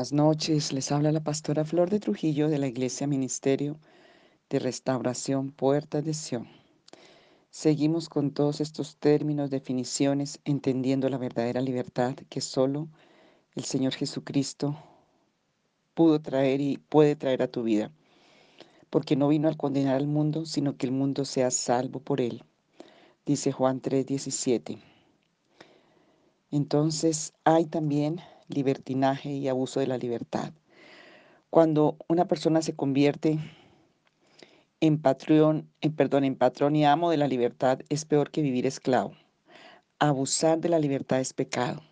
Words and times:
Buenas 0.00 0.14
noches, 0.14 0.72
les 0.72 0.92
habla 0.92 1.12
la 1.12 1.22
pastora 1.22 1.62
Flor 1.66 1.90
de 1.90 2.00
Trujillo 2.00 2.48
de 2.48 2.56
la 2.56 2.66
Iglesia 2.68 3.06
Ministerio 3.06 3.78
de 4.48 4.58
Restauración 4.58 5.50
Puerta 5.50 6.00
de 6.00 6.14
Sion. 6.14 6.48
Seguimos 7.50 8.08
con 8.08 8.30
todos 8.30 8.62
estos 8.62 8.96
términos, 8.96 9.50
definiciones, 9.50 10.40
entendiendo 10.46 11.10
la 11.10 11.18
verdadera 11.18 11.60
libertad 11.60 12.14
que 12.30 12.40
solo 12.40 12.88
el 13.54 13.64
Señor 13.64 13.92
Jesucristo 13.92 14.74
pudo 15.92 16.18
traer 16.18 16.62
y 16.62 16.78
puede 16.78 17.14
traer 17.14 17.42
a 17.42 17.48
tu 17.48 17.62
vida, 17.62 17.92
porque 18.88 19.16
no 19.16 19.28
vino 19.28 19.48
al 19.48 19.58
condenar 19.58 19.96
al 19.96 20.06
mundo, 20.06 20.46
sino 20.46 20.78
que 20.78 20.86
el 20.86 20.92
mundo 20.92 21.26
sea 21.26 21.50
salvo 21.50 22.00
por 22.00 22.22
él, 22.22 22.42
dice 23.26 23.52
Juan 23.52 23.82
3:17. 23.82 24.78
Entonces 26.50 27.34
hay 27.44 27.66
también 27.66 28.22
libertinaje 28.50 29.30
y 29.30 29.48
abuso 29.48 29.80
de 29.80 29.86
la 29.86 29.98
libertad. 29.98 30.52
Cuando 31.50 31.96
una 32.08 32.26
persona 32.26 32.62
se 32.62 32.76
convierte 32.76 33.38
en 34.80 34.98
patrón, 34.98 35.68
en, 35.80 35.94
perdón, 35.94 36.24
en 36.24 36.36
patrón 36.36 36.76
y 36.76 36.84
amo 36.84 37.10
de 37.10 37.16
la 37.16 37.28
libertad, 37.28 37.80
es 37.88 38.04
peor 38.04 38.30
que 38.30 38.42
vivir 38.42 38.66
esclavo. 38.66 39.12
Abusar 39.98 40.60
de 40.60 40.68
la 40.68 40.78
libertad 40.78 41.20
es 41.20 41.32
pecado. 41.32 41.82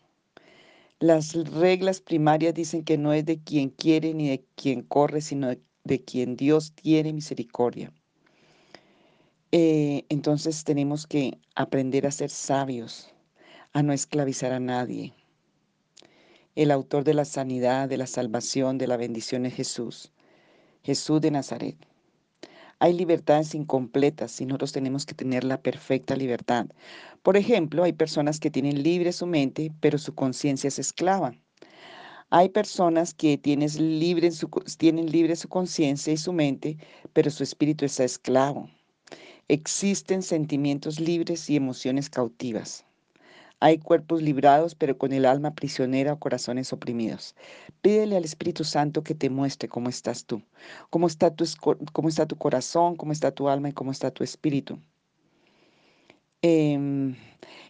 Las 1.00 1.34
reglas 1.34 2.00
primarias 2.00 2.54
dicen 2.54 2.84
que 2.84 2.98
no 2.98 3.12
es 3.12 3.24
de 3.24 3.38
quien 3.38 3.70
quiere 3.70 4.14
ni 4.14 4.28
de 4.28 4.44
quien 4.56 4.82
corre, 4.82 5.20
sino 5.20 5.48
de, 5.84 6.04
quien 6.04 6.36
Dios 6.36 6.72
tiene 6.72 7.12
misericordia. 7.12 7.92
Eh, 9.52 10.04
entonces 10.08 10.64
tenemos 10.64 11.06
que 11.06 11.38
aprender 11.54 12.06
a 12.06 12.10
ser 12.10 12.30
sabios, 12.30 13.14
a 13.72 13.82
no 13.82 13.92
esclavizar 13.92 14.52
a 14.52 14.60
nadie, 14.60 15.14
el 16.58 16.72
autor 16.72 17.04
de 17.04 17.14
la 17.14 17.24
sanidad, 17.24 17.88
de 17.88 17.96
la 17.96 18.08
salvación, 18.08 18.78
de 18.78 18.88
la 18.88 18.96
bendición 18.96 19.46
es 19.46 19.54
Jesús, 19.54 20.10
Jesús 20.82 21.20
de 21.20 21.30
Nazaret. 21.30 21.76
Hay 22.80 22.94
libertades 22.94 23.54
incompletas 23.54 24.40
y 24.40 24.44
nosotros 24.44 24.72
tenemos 24.72 25.06
que 25.06 25.14
tener 25.14 25.44
la 25.44 25.62
perfecta 25.62 26.16
libertad. 26.16 26.66
Por 27.22 27.36
ejemplo, 27.36 27.84
hay 27.84 27.92
personas 27.92 28.40
que 28.40 28.50
tienen 28.50 28.82
libre 28.82 29.12
su 29.12 29.24
mente, 29.24 29.70
pero 29.78 29.98
su 29.98 30.16
conciencia 30.16 30.66
es 30.66 30.80
esclava. 30.80 31.32
Hay 32.28 32.48
personas 32.48 33.14
que 33.14 33.40
libre, 33.78 34.32
su, 34.32 34.48
tienen 34.78 35.12
libre 35.12 35.36
su 35.36 35.48
conciencia 35.48 36.12
y 36.12 36.16
su 36.16 36.32
mente, 36.32 36.76
pero 37.12 37.30
su 37.30 37.44
espíritu 37.44 37.84
está 37.84 38.02
esclavo. 38.02 38.68
Existen 39.46 40.24
sentimientos 40.24 40.98
libres 40.98 41.48
y 41.50 41.54
emociones 41.54 42.10
cautivas. 42.10 42.84
Hay 43.60 43.78
cuerpos 43.78 44.22
librados, 44.22 44.74
pero 44.74 44.96
con 44.98 45.12
el 45.12 45.24
alma 45.24 45.54
prisionera 45.54 46.12
o 46.12 46.18
corazones 46.18 46.72
oprimidos. 46.72 47.34
Pídele 47.82 48.16
al 48.16 48.24
Espíritu 48.24 48.64
Santo 48.64 49.02
que 49.02 49.14
te 49.14 49.30
muestre 49.30 49.68
cómo 49.68 49.88
estás 49.88 50.24
tú, 50.24 50.42
cómo 50.90 51.06
está 51.08 51.34
tu, 51.34 51.44
cómo 51.92 52.08
está 52.08 52.26
tu 52.26 52.36
corazón, 52.36 52.96
cómo 52.96 53.12
está 53.12 53.32
tu 53.32 53.48
alma 53.48 53.70
y 53.70 53.72
cómo 53.72 53.90
está 53.90 54.10
tu 54.10 54.22
espíritu. 54.22 54.78
Em, 56.42 57.16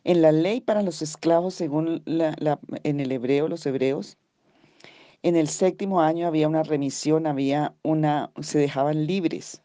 en 0.04 0.22
la 0.22 0.32
ley 0.32 0.60
para 0.60 0.82
los 0.82 1.00
esclavos, 1.00 1.54
según 1.54 2.02
en 2.06 3.00
el 3.00 3.12
hebreo, 3.12 3.48
los 3.48 3.64
hebreos, 3.64 4.18
en 5.22 5.36
el 5.36 5.48
séptimo 5.48 6.00
año 6.02 6.26
había 6.26 6.48
una 6.48 6.62
remisión, 6.62 7.26
había 7.26 7.74
una, 7.82 8.30
se 8.40 8.58
dejaban 8.58 9.06
libres. 9.06 9.62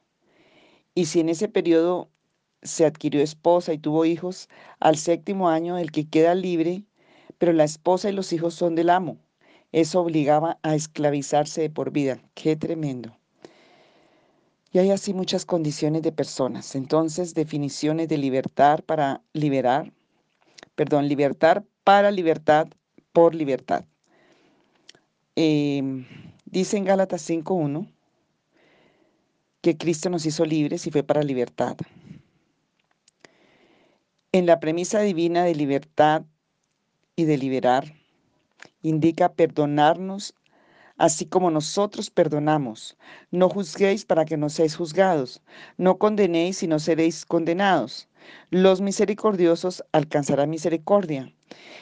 Y 0.95 1.05
si 1.05 1.19
en 1.19 1.29
ese 1.29 1.47
periodo 1.49 2.09
se 2.63 2.85
adquirió 2.85 3.22
esposa 3.22 3.74
y 3.74 3.78
tuvo 3.78 4.06
hijos, 4.06 4.50
al 4.79 4.97
séptimo 4.97 5.50
año 5.50 5.78
el 5.78 5.91
que 5.91 6.07
queda 6.07 6.35
libre, 6.35 6.84
pero 7.38 7.53
la 7.53 7.63
esposa 7.63 8.09
y 8.09 8.13
los 8.13 8.34
hijos 8.34 8.53
son 8.53 8.75
del 8.75 8.90
amo. 8.90 9.18
Eso 9.72 10.01
obligaba 10.01 10.59
a 10.62 10.75
esclavizarse 10.75 11.62
de 11.62 11.69
por 11.69 11.91
vida. 11.91 12.19
Qué 12.35 12.56
tremendo. 12.56 13.18
Y 14.72 14.79
hay 14.79 14.91
así 14.91 15.13
muchas 15.13 15.46
condiciones 15.46 16.01
de 16.01 16.12
personas. 16.12 16.75
Entonces, 16.75 17.34
definiciones 17.34 18.07
de 18.07 18.18
libertad 18.18 18.80
para 18.85 19.22
liberar, 19.34 19.91
perdón, 20.75 21.07
libertad 21.07 21.63
para 21.84 22.12
libertad 22.12 22.68
por 23.12 23.35
libertad. 23.35 23.85
Eh, 25.35 26.06
dice 26.45 26.78
en 26.78 26.85
Gálatas 26.85 27.28
5.1 27.30 27.91
que 29.62 29.78
Cristo 29.78 30.09
nos 30.09 30.25
hizo 30.25 30.45
libres 30.45 30.85
y 30.88 30.91
fue 30.91 31.03
para 31.03 31.24
libertad. 31.24 31.78
En 34.35 34.47
la 34.47 34.59
premisa 34.59 34.99
divina 35.01 35.44
de 35.44 35.53
libertad 35.53 36.23
y 37.16 37.25
de 37.25 37.38
liberar, 37.38 37.94
indica 38.81 39.31
perdonarnos 39.31 40.33
así 40.97 41.27
como 41.27 41.51
nosotros 41.51 42.09
perdonamos. 42.09 42.97
No 43.29 43.47
juzguéis 43.47 44.05
para 44.05 44.25
que 44.25 44.35
no 44.35 44.49
seáis 44.49 44.75
juzgados. 44.75 45.44
No 45.77 45.99
condenéis 45.99 46.63
y 46.63 46.67
no 46.67 46.79
seréis 46.79 47.27
condenados. 47.27 48.09
Los 48.49 48.81
misericordiosos 48.81 49.83
alcanzarán 49.91 50.50
misericordia. 50.50 51.31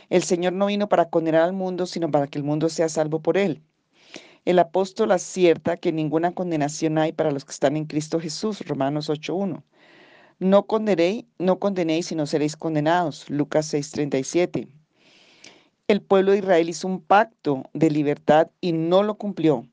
El 0.10 0.24
Señor 0.24 0.52
no 0.52 0.66
vino 0.66 0.90
para 0.90 1.10
condenar 1.10 1.44
al 1.44 1.54
mundo, 1.54 1.86
sino 1.86 2.12
para 2.12 2.28
que 2.28 2.38
el 2.38 2.44
mundo 2.44 2.68
sea 2.68 2.90
salvo 2.90 3.22
por 3.22 3.38
él. 3.38 3.62
El 4.44 4.60
apóstol 4.60 5.14
acierta 5.14 5.78
que 5.78 5.94
ninguna 5.94 6.34
condenación 6.34 6.98
hay 6.98 7.14
para 7.14 7.32
los 7.32 7.46
que 7.46 7.54
están 7.54 7.78
en 7.78 7.86
Cristo 7.86 8.20
Jesús, 8.20 8.60
Romanos 8.68 9.10
8.1. 9.10 9.64
No 10.42 10.66
condenéis, 10.66 11.26
no 11.38 11.60
condenéis 11.60 12.12
y 12.12 12.16
no 12.16 12.26
seréis 12.26 12.56
condenados. 12.58 13.30
Lucas 13.30 13.72
6:37. 13.72 14.68
El 15.88 16.02
pueblo 16.02 16.32
de 16.32 16.40
Israel 16.40 16.68
hizo 16.68 16.88
un 16.88 17.00
pacto 17.00 17.70
de 17.74 17.92
libertad 17.92 18.50
y 18.60 18.72
no 18.72 19.04
lo 19.04 19.20
cumplió. 19.20 19.68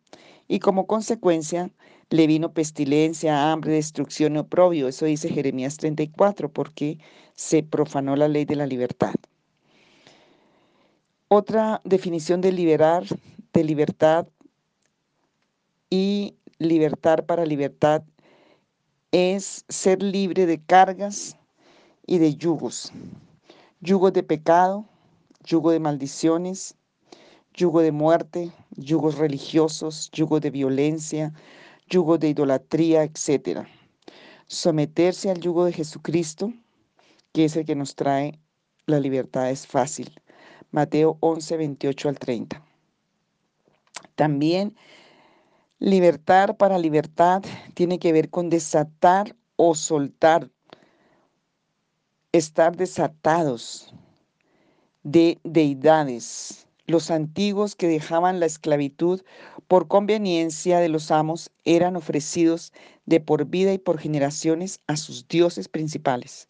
Y 0.47 0.59
como 0.59 0.87
consecuencia 0.87 1.71
le 2.11 2.27
vino 2.27 2.53
pestilencia, 2.53 3.51
hambre, 3.51 3.73
destrucción 3.73 4.37
y 4.37 4.41
oprobio. 4.41 4.89
Eso 4.89 5.07
dice 5.07 5.31
Jeremías 5.31 5.79
34, 5.79 6.53
porque 6.53 6.99
se 7.35 7.63
profanó 7.63 8.15
la 8.15 8.29
ley 8.29 8.45
de 8.45 8.57
la 8.57 8.67
libertad. 8.67 9.15
Otra 11.29 11.81
definición 11.85 12.43
de 12.43 12.53
liberar, 12.53 13.05
de 13.55 13.65
libertad 13.65 14.29
y 15.89 16.35
libertad 16.59 17.25
para 17.25 17.47
libertad 17.47 18.03
es 19.13 19.65
ser 19.69 20.03
libre 20.03 20.47
de 20.47 20.61
cargas 20.61 21.37
y 22.07 22.19
de 22.19 22.35
yugos. 22.35 22.93
Yugo 23.81 24.11
de 24.11 24.23
pecado, 24.23 24.85
yugo 25.45 25.71
de 25.71 25.81
maldiciones, 25.81 26.75
yugo 27.55 27.81
de 27.81 27.93
muerte, 27.93 28.53
yugos 28.77 29.17
religiosos, 29.17 30.11
yugo 30.13 30.41
de 30.41 30.51
violencia, 30.51 31.33
yugo 31.89 32.19
de 32.19 32.29
idolatría, 32.29 33.03
etc. 33.03 33.67
Someterse 34.47 35.31
al 35.31 35.41
yugo 35.41 35.65
de 35.65 35.73
Jesucristo, 35.73 36.53
que 37.33 37.47
es 37.47 37.57
el 37.57 37.65
que 37.65 37.77
nos 37.77 37.95
trae 37.95 38.39
la 38.87 39.01
libertad, 39.01 39.51
es 39.51 39.67
fácil. 39.67 40.21
Mateo 40.71 41.17
11, 41.21 41.57
28 41.57 42.09
al 42.09 42.19
30. 42.19 42.63
También 44.17 44.77
Libertad 45.81 46.57
para 46.57 46.77
libertad 46.77 47.45
tiene 47.75 48.01
que 48.01 48.13
ver 48.13 48.31
con 48.31 48.51
desatar 48.51 49.37
o 49.55 49.77
soltar, 49.77 50.51
estar 52.33 52.77
desatados 52.77 53.95
de 55.05 55.39
deidades. 55.45 56.67
Los 56.87 57.13
antiguos 57.13 57.77
que 57.77 57.87
dejaban 57.87 58.41
la 58.41 58.47
esclavitud 58.47 59.23
por 59.69 59.87
conveniencia 59.87 60.81
de 60.81 60.89
los 60.89 61.13
amos 61.13 61.53
eran 61.65 61.95
ofrecidos 61.95 62.73
de 63.07 63.21
por 63.21 63.45
vida 63.45 63.73
y 63.73 63.79
por 63.79 63.99
generaciones 64.01 64.81
a 64.89 64.97
sus 64.97 65.29
dioses 65.29 65.69
principales. 65.69 66.49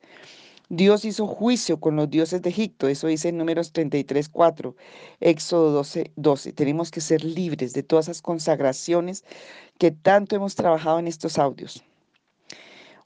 Dios 0.71 1.07
hizo 1.07 1.27
juicio 1.27 1.81
con 1.81 1.97
los 1.97 2.11
dioses 2.11 2.43
de 2.43 2.51
Egipto, 2.51 2.89
eso 2.89 3.07
dice 3.07 3.31
en 3.31 3.39
números 3.39 3.73
33, 3.73 4.29
4, 4.29 4.77
Éxodo 5.21 5.73
12, 5.73 6.13
12. 6.17 6.53
Tenemos 6.53 6.91
que 6.91 7.01
ser 7.01 7.25
libres 7.25 7.73
de 7.73 7.83
todas 7.83 8.07
esas 8.07 8.21
consagraciones 8.21 9.25
que 9.79 9.93
tanto 9.93 10.37
hemos 10.37 10.57
trabajado 10.57 10.99
en 10.99 11.09
estos 11.09 11.39
audios. 11.39 11.83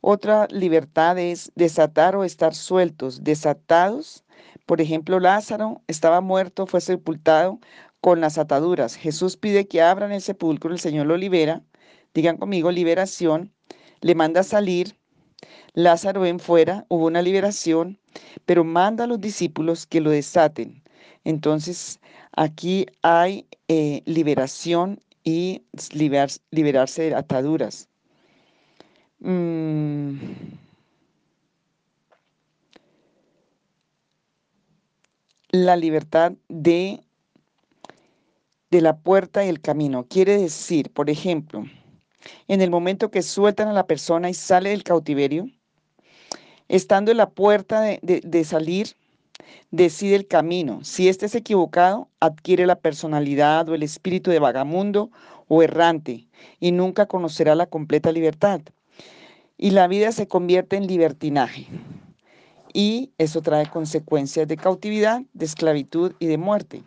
Otra 0.01 0.49
libertad 0.51 1.17
es 1.21 1.53
desatar 1.55 2.17
o 2.17 2.25
estar 2.25 2.57
sueltos, 2.57 3.23
desatados. 3.23 4.25
Por 4.67 4.81
ejemplo, 4.81 5.21
Lázaro 5.21 5.83
estaba 5.87 6.21
muerto, 6.21 6.67
fue 6.67 6.81
sepultado 6.81 7.61
con 8.01 8.21
las 8.21 8.39
ataduras. 8.39 8.97
Jesús 8.97 9.37
pide 9.37 9.69
que 9.69 9.83
abran 9.83 10.11
el 10.11 10.21
sepulcro, 10.21 10.73
el 10.73 10.81
Señor 10.81 11.07
lo 11.07 11.17
libera. 11.17 11.63
Digan 12.13 12.39
conmigo, 12.39 12.73
liberación. 12.73 13.53
Le 14.01 14.17
manda 14.17 14.43
salir 14.43 14.99
Lázaro 15.75 16.21
ven 16.21 16.39
fuera, 16.39 16.85
hubo 16.89 17.07
una 17.07 17.23
liberación, 17.23 17.99
pero 18.45 18.65
manda 18.65 19.05
a 19.05 19.07
los 19.07 19.21
discípulos 19.21 19.87
que 19.87 20.01
lo 20.01 20.11
desaten. 20.11 20.83
Entonces, 21.25 22.01
aquí 22.33 22.87
hay 23.03 23.47
eh, 23.69 24.03
liberación 24.05 25.01
y 25.25 25.63
liberarse 26.51 27.03
de 27.03 27.15
ataduras. 27.15 27.89
Mm. 29.21 30.19
La 35.53 35.77
libertad 35.77 36.33
de 36.49 37.01
de 38.73 38.81
la 38.81 38.97
puerta 38.97 39.45
y 39.45 39.51
el 39.51 39.61
camino. 39.61 40.07
Quiere 40.09 40.39
decir, 40.39 40.91
por 40.91 41.11
ejemplo, 41.11 41.67
en 42.49 42.63
el 42.63 42.71
momento 42.71 43.11
que 43.11 43.21
sueltan 43.21 43.69
a 43.69 43.75
la 43.75 43.87
persona 43.87 44.31
y 44.31 44.35
sale 44.35 44.71
del 44.71 44.83
cautiverio, 44.83 45.47
estando 46.73 47.11
en 47.11 47.19
la 47.19 47.29
puerta 47.29 47.83
de, 47.83 48.01
de 48.01 48.45
salir, 48.45 48.97
decide 49.71 50.17
el 50.17 50.27
camino. 50.27 50.83
Si 50.85 51.07
éste 51.07 51.27
es 51.27 51.35
equivocado, 51.35 52.09
adquiere 52.19 52.67
la 52.67 52.77
personalidad 52.77 53.69
o 53.69 53.75
el 53.75 53.83
espíritu 53.83 54.31
de 54.31 54.39
vagamundo 54.39 55.11
o 55.49 55.63
errante 55.63 56.27
y 56.61 56.73
nunca 56.73 57.05
conocerá 57.05 57.55
la 57.55 57.67
completa 57.67 58.11
libertad. 58.11 58.63
Y 59.59 59.73
la 59.73 59.87
vida 59.87 60.13
se 60.13 60.27
convierte 60.27 60.77
en 60.77 60.87
libertinaje. 60.87 61.67
Y 62.73 63.11
eso 63.19 63.43
trae 63.43 63.69
consecuencias 63.69 64.49
de 64.49 64.57
cautividad, 64.57 65.21
de 65.35 65.45
esclavitud 65.45 66.15
y 66.19 66.27
de 66.27 66.39
muerte. 66.39 66.83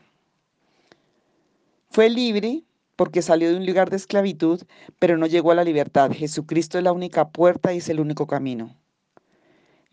Fue 1.92 2.10
libre 2.10 2.64
porque 2.96 3.22
salió 3.22 3.52
de 3.52 3.58
un 3.58 3.68
lugar 3.68 3.92
de 3.92 3.98
esclavitud, 3.98 4.64
pero 4.98 5.16
no 5.16 5.28
llegó 5.28 5.52
a 5.52 5.56
la 5.56 5.64
libertad. 5.64 6.12
Jesucristo 6.12 6.80
es 6.80 6.84
la 6.84 6.92
única 6.92 7.30
puerta 7.30 7.72
y 7.72 7.78
es 7.78 7.90
el 7.90 8.00
único 8.00 8.26
camino. 8.26 8.76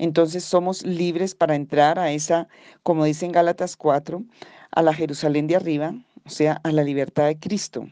Entonces 0.02 0.42
somos 0.42 0.84
libres 0.84 1.36
para 1.36 1.54
entrar 1.54 1.96
a 2.00 2.10
esa, 2.10 2.48
como 2.82 3.04
dice 3.04 3.24
en 3.24 3.30
Gálatas 3.30 3.76
4, 3.76 4.24
a 4.72 4.82
la 4.82 4.92
Jerusalén 4.92 5.46
de 5.46 5.54
arriba, 5.54 5.94
o 6.26 6.28
sea, 6.28 6.60
a 6.64 6.72
la 6.72 6.82
libertad 6.82 7.26
de 7.26 7.38
Cristo, 7.38 7.86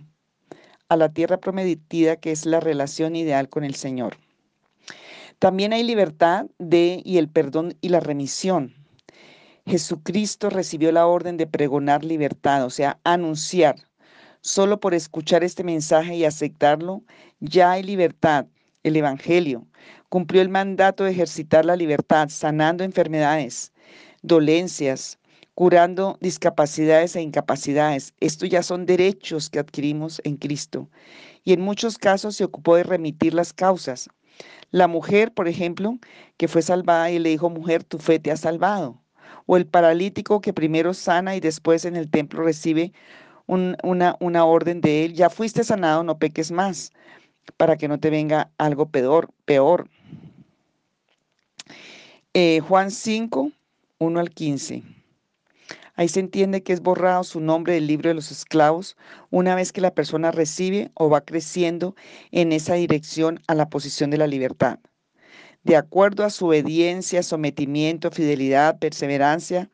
a 0.88 0.96
la 0.96 1.10
tierra 1.10 1.38
prometida 1.38 2.16
que 2.16 2.32
es 2.32 2.46
la 2.46 2.58
relación 2.58 3.14
ideal 3.14 3.48
con 3.48 3.62
el 3.62 3.76
Señor. 3.76 4.16
También 5.38 5.72
hay 5.72 5.84
libertad 5.84 6.46
de 6.58 7.00
y 7.04 7.18
el 7.18 7.28
perdón 7.28 7.76
y 7.80 7.90
la 7.90 8.00
remisión. 8.00 8.74
Jesucristo 9.64 10.50
recibió 10.50 10.90
la 10.90 11.06
orden 11.06 11.36
de 11.36 11.46
pregonar 11.46 12.04
libertad, 12.04 12.64
o 12.64 12.70
sea, 12.70 12.98
anunciar. 13.04 13.76
Solo 14.40 14.80
por 14.80 14.94
escuchar 14.94 15.44
este 15.44 15.62
mensaje 15.62 16.16
y 16.16 16.24
aceptarlo, 16.24 17.04
ya 17.38 17.70
hay 17.70 17.84
libertad, 17.84 18.46
el 18.82 18.96
Evangelio. 18.96 19.68
Cumplió 20.10 20.42
el 20.42 20.48
mandato 20.48 21.04
de 21.04 21.12
ejercitar 21.12 21.64
la 21.64 21.76
libertad, 21.76 22.30
sanando 22.30 22.82
enfermedades, 22.82 23.72
dolencias, 24.22 25.20
curando 25.54 26.18
discapacidades 26.20 27.14
e 27.14 27.22
incapacidades. 27.22 28.12
Estos 28.18 28.48
ya 28.48 28.64
son 28.64 28.86
derechos 28.86 29.48
que 29.48 29.60
adquirimos 29.60 30.20
en 30.24 30.36
Cristo. 30.36 30.90
Y 31.44 31.52
en 31.52 31.60
muchos 31.60 31.96
casos 31.96 32.34
se 32.34 32.42
ocupó 32.42 32.74
de 32.74 32.82
remitir 32.82 33.34
las 33.34 33.52
causas. 33.52 34.10
La 34.72 34.88
mujer, 34.88 35.32
por 35.32 35.46
ejemplo, 35.46 35.96
que 36.38 36.48
fue 36.48 36.62
salvada 36.62 37.08
y 37.12 37.20
le 37.20 37.28
dijo, 37.28 37.48
mujer, 37.48 37.84
tu 37.84 37.98
fe 37.98 38.18
te 38.18 38.32
ha 38.32 38.36
salvado. 38.36 39.00
O 39.46 39.56
el 39.56 39.66
paralítico 39.66 40.40
que 40.40 40.52
primero 40.52 40.92
sana 40.92 41.36
y 41.36 41.40
después 41.40 41.84
en 41.84 41.94
el 41.94 42.10
templo 42.10 42.42
recibe 42.42 42.92
una, 43.46 44.16
una 44.18 44.44
orden 44.44 44.80
de 44.80 45.04
él, 45.04 45.14
ya 45.14 45.30
fuiste 45.30 45.62
sanado, 45.62 46.02
no 46.02 46.18
peques 46.18 46.50
más 46.50 46.92
para 47.56 47.76
que 47.76 47.88
no 47.88 47.98
te 47.98 48.10
venga 48.10 48.50
algo 48.58 48.86
peor. 48.86 49.30
peor. 49.44 49.88
Eh, 52.34 52.60
Juan 52.60 52.90
5, 52.90 53.50
1 53.98 54.20
al 54.20 54.30
15. 54.30 54.82
Ahí 55.94 56.08
se 56.08 56.20
entiende 56.20 56.62
que 56.62 56.72
es 56.72 56.80
borrado 56.80 57.24
su 57.24 57.40
nombre 57.40 57.74
del 57.74 57.86
libro 57.86 58.08
de 58.08 58.14
los 58.14 58.30
esclavos 58.30 58.96
una 59.30 59.54
vez 59.54 59.72
que 59.72 59.80
la 59.80 59.94
persona 59.94 60.30
recibe 60.30 60.90
o 60.94 61.10
va 61.10 61.22
creciendo 61.22 61.94
en 62.30 62.52
esa 62.52 62.74
dirección 62.74 63.40
a 63.48 63.54
la 63.54 63.68
posición 63.68 64.10
de 64.10 64.18
la 64.18 64.26
libertad 64.26 64.78
de 65.62 65.76
acuerdo 65.76 66.24
a 66.24 66.30
su 66.30 66.46
obediencia, 66.46 67.22
sometimiento, 67.22 68.10
fidelidad, 68.10 68.78
perseverancia, 68.78 69.68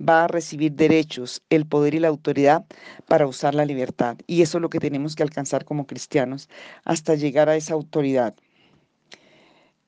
va 0.00 0.24
a 0.24 0.28
recibir 0.28 0.72
derechos, 0.72 1.42
el 1.50 1.66
poder 1.66 1.94
y 1.94 1.98
la 2.00 2.08
autoridad 2.08 2.64
para 3.08 3.26
usar 3.26 3.54
la 3.54 3.64
libertad. 3.64 4.16
Y 4.26 4.42
eso 4.42 4.58
es 4.58 4.62
lo 4.62 4.70
que 4.70 4.78
tenemos 4.78 5.16
que 5.16 5.22
alcanzar 5.22 5.64
como 5.64 5.86
cristianos 5.86 6.48
hasta 6.84 7.14
llegar 7.14 7.48
a 7.48 7.56
esa 7.56 7.74
autoridad. 7.74 8.34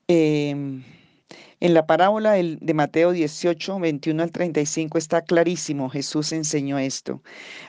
Em, 0.08 0.82
en 1.60 1.74
la 1.74 1.86
parábola 1.86 2.32
de 2.32 2.74
Mateo 2.74 3.12
18, 3.12 3.78
21 3.78 4.22
al 4.22 4.32
35 4.32 4.98
está 4.98 5.22
clarísimo, 5.22 5.88
Jesús 5.90 6.32
enseñó 6.32 6.78
esto. 6.78 7.22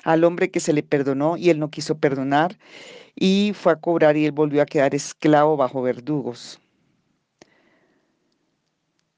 Al 0.04 0.24
hombre 0.24 0.52
que 0.52 0.60
se 0.60 0.74
le 0.74 0.84
perdonó 0.84 1.38
y 1.38 1.50
él 1.50 1.60
no 1.60 1.70
quiso 1.70 1.98
perdonar 1.98 2.58
y 3.16 3.54
fue 3.54 3.74
a 3.74 3.78
cobrar 3.78 4.18
y 4.18 4.26
él 4.26 4.32
volvió 4.32 4.62
a 4.62 4.66
quedar 4.66 4.96
esclavo 4.96 5.58
bajo 5.58 5.82
verdugos 5.82 6.60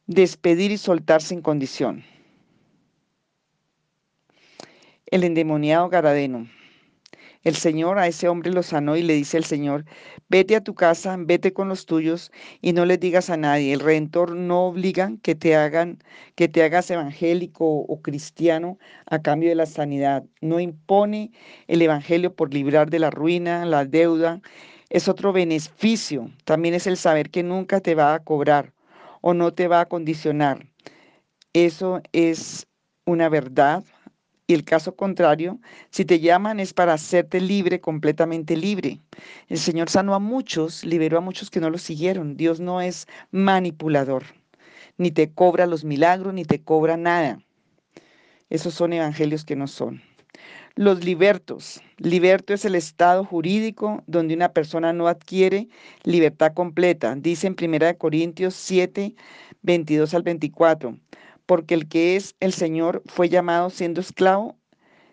despedir 0.08 0.72
y 0.72 0.78
soltar 0.78 1.22
sin 1.22 1.42
condición. 1.42 2.04
El 5.06 5.24
endemoniado 5.24 5.90
Garadeno. 5.90 6.48
El 7.48 7.56
Señor 7.56 7.98
a 7.98 8.08
ese 8.08 8.28
hombre 8.28 8.52
lo 8.52 8.62
sanó 8.62 8.98
y 8.98 9.04
le 9.04 9.14
dice 9.14 9.38
el 9.38 9.46
Señor, 9.46 9.86
vete 10.28 10.58
a 10.58 10.62
tu 10.66 10.76
casa, 10.76 11.16
vete 11.18 11.54
con 11.54 11.70
los 11.70 11.86
tuyos 11.86 12.30
y 12.62 12.74
no 12.74 12.86
le 12.86 12.98
digas 12.98 13.30
a 13.30 13.38
nadie. 13.38 13.72
El 13.72 13.80
Redentor 13.80 14.36
no 14.36 14.66
obliga 14.66 15.14
que 15.22 15.34
te 15.34 15.56
hagan, 15.56 15.98
que 16.36 16.50
te 16.50 16.62
hagas 16.62 16.92
evangélico 16.92 17.66
o 17.66 18.02
cristiano 18.02 18.78
a 19.06 19.22
cambio 19.22 19.48
de 19.48 19.56
la 19.56 19.66
sanidad. 19.66 20.26
No 20.42 20.60
impone 20.60 21.32
el 21.68 21.82
evangelio 21.82 22.36
por 22.36 22.54
librar 22.54 22.90
de 22.90 23.00
la 23.00 23.12
ruina, 23.12 23.64
la 23.64 23.86
deuda. 23.86 24.42
Es 24.90 25.08
otro 25.08 25.32
beneficio. 25.32 26.30
También 26.44 26.74
es 26.74 26.86
el 26.86 26.98
saber 26.98 27.30
que 27.30 27.44
nunca 27.44 27.80
te 27.80 27.96
va 27.96 28.14
a 28.14 28.20
cobrar 28.20 28.74
o 29.22 29.34
no 29.34 29.54
te 29.54 29.70
va 29.70 29.80
a 29.80 29.86
condicionar. 29.86 30.68
Eso 31.54 32.02
es 32.12 32.68
una 33.06 33.30
verdad. 33.30 33.86
Y 34.50 34.54
el 34.54 34.64
caso 34.64 34.96
contrario, 34.96 35.60
si 35.90 36.06
te 36.06 36.22
llaman 36.22 36.62
es 36.62 36.74
para 36.74 36.94
hacerte 36.94 37.42
libre, 37.42 37.82
completamente 37.82 38.56
libre. 38.56 39.02
El 39.50 39.58
Señor 39.58 39.90
sanó 39.90 40.16
a 40.16 40.20
muchos, 40.20 40.86
liberó 40.86 41.18
a 41.18 41.22
muchos 41.22 41.50
que 41.50 41.60
no 41.60 41.70
lo 41.70 41.78
siguieron. 41.78 42.38
Dios 42.38 42.62
no 42.62 42.80
es 42.80 43.08
manipulador, 43.32 44.24
ni 44.98 45.12
te 45.12 45.30
cobra 45.34 45.66
los 45.66 45.84
milagros, 45.84 46.34
ni 46.34 46.46
te 46.46 46.62
cobra 46.62 46.96
nada. 46.96 47.40
Esos 48.50 48.74
son 48.74 48.94
evangelios 48.94 49.44
que 49.44 49.58
no 49.58 49.68
son. 49.68 50.02
Los 50.76 51.04
libertos. 51.04 51.82
Liberto 51.98 52.54
es 52.54 52.64
el 52.64 52.76
estado 52.76 53.26
jurídico 53.26 54.04
donde 54.08 54.34
una 54.34 54.54
persona 54.54 54.94
no 54.94 55.10
adquiere 55.10 55.68
libertad 56.04 56.54
completa. 56.54 57.16
Dice 57.16 57.48
en 57.48 57.58
1 57.62 57.98
Corintios 57.98 58.54
7, 58.56 59.14
22 59.64 60.14
al 60.14 60.24
24. 60.24 60.98
Porque 61.48 61.74
el 61.74 61.88
que 61.88 62.16
es 62.16 62.36
el 62.40 62.54
Señor 62.54 63.02
fue 63.08 63.30
llamado 63.30 63.72
siendo 63.72 64.02
esclavo 64.02 64.56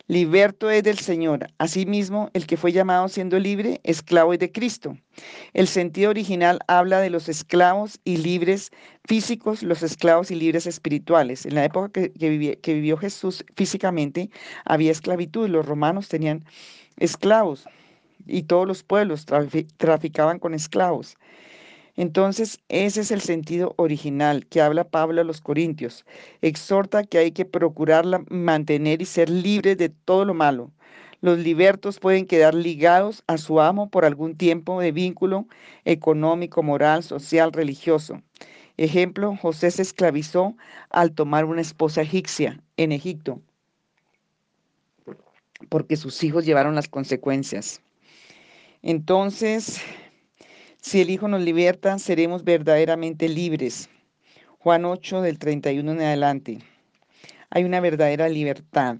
Liberto 0.07 0.69
es 0.69 0.83
del 0.83 0.99
Señor. 0.99 1.47
Asimismo, 1.57 2.29
el 2.35 2.47
que 2.47 2.59
fue 2.59 2.73
llamado 2.73 3.09
siendo 3.09 3.38
libre, 3.38 3.81
esclavo 3.85 4.35
es 4.35 4.38
de 4.38 4.53
Cristo. 4.53 4.99
El 5.55 5.67
sentido 5.67 6.11
original 6.11 6.59
habla 6.69 7.00
de 7.00 7.09
los 7.09 7.31
esclavos 7.31 7.99
y 8.05 8.19
libres 8.19 8.71
físicos, 9.07 9.62
los 9.62 9.83
esclavos 9.83 10.31
y 10.31 10.35
libres 10.35 10.67
espirituales. 10.67 11.47
En 11.47 11.55
la 11.55 11.64
época 11.64 12.03
que, 12.03 12.55
vivió 12.75 12.99
Jesús 12.99 13.47
físicamente, 13.57 14.29
había 14.67 14.93
esclavitud. 14.93 15.49
Los 15.49 15.64
romanos 15.64 16.09
tenían 16.09 16.45
esclavos 16.99 17.64
y 18.26 18.43
todos 18.43 18.69
los 18.69 18.83
pueblos 18.83 19.25
traficaban 19.79 20.38
con 20.38 20.53
esclavos. 20.53 21.17
Entonces, 21.97 22.59
ese 22.69 23.03
es 23.03 23.11
el 23.11 23.21
sentido 23.21 23.75
original 23.77 24.47
que 24.47 24.61
habla 24.61 24.85
Pablo 24.85 25.21
a 25.21 25.25
los 25.25 25.41
Corintios. 25.41 26.05
Exhorta 26.43 27.05
que 27.05 27.19
hay 27.19 27.33
que 27.33 27.45
procurarla 27.45 28.25
mantener 28.29 29.01
y 29.01 29.05
ser 29.05 29.31
libres 29.31 29.79
de 29.79 29.91
todo 29.91 30.25
lo 30.25 30.35
malo. 30.35 30.73
Los 31.21 31.39
libertos 31.39 32.01
pueden 32.01 32.27
quedar 32.27 32.55
ligados 32.55 33.23
a 33.27 33.39
su 33.39 33.61
amo 33.61 33.89
por 33.89 34.05
algún 34.05 34.37
tiempo 34.37 34.81
de 34.81 34.93
vínculo 34.93 35.47
económico, 35.85 36.63
moral, 36.63 37.03
social, 37.03 37.53
religioso. 37.53 38.21
Ejemplo, 38.77 39.37
José 39.41 39.71
se 39.71 39.83
esclavizó 39.83 40.57
al 40.91 41.13
tomar 41.13 41.45
una 41.45 41.61
esposa 41.61 42.03
egipcia 42.03 42.61
en 42.77 42.91
Egipto, 42.91 43.41
porque 45.69 45.97
sus 45.97 46.23
hijos 46.25 46.45
llevaron 46.45 46.75
las 46.75 46.89
consecuencias. 46.89 47.81
Entonces, 48.83 49.81
si 50.85 51.00
el 51.00 51.09
Hijo 51.09 51.29
nos 51.29 51.41
liberta, 51.41 51.99
seremos 51.99 52.45
verdaderamente 52.45 53.26
libres. 53.26 53.88
Juan 54.59 54.85
8 54.85 55.23
del 55.23 55.38
31 55.38 55.93
en 55.93 56.00
adelante. 56.03 56.59
Hay 57.49 57.64
una 57.64 57.81
verdadera 57.81 58.29
libertad 58.29 58.99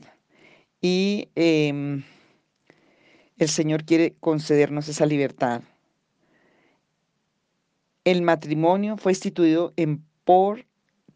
y 0.81 1.29
em, 1.35 2.03
el 3.37 3.49
Señor 3.51 3.85
quiere 3.85 4.15
concedernos 4.19 4.89
esa 4.89 5.05
libertad. 5.05 5.61
El 8.05 8.23
matrimonio 8.23 8.97
fue 8.97 9.13
instituido 9.13 9.75
en 9.77 10.03
por, 10.25 10.65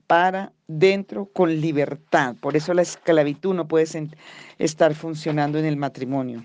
para, 0.06 0.52
dentro, 0.66 1.30
con 1.32 1.62
libertad. 1.62 2.36
Por 2.42 2.56
eso 2.56 2.74
la 2.74 2.82
esclavitud 2.82 3.54
no 3.54 3.66
puede 3.66 3.86
estar 4.58 4.94
funcionando 4.94 5.58
en 5.58 5.64
el 5.64 5.78
matrimonio. 5.78 6.44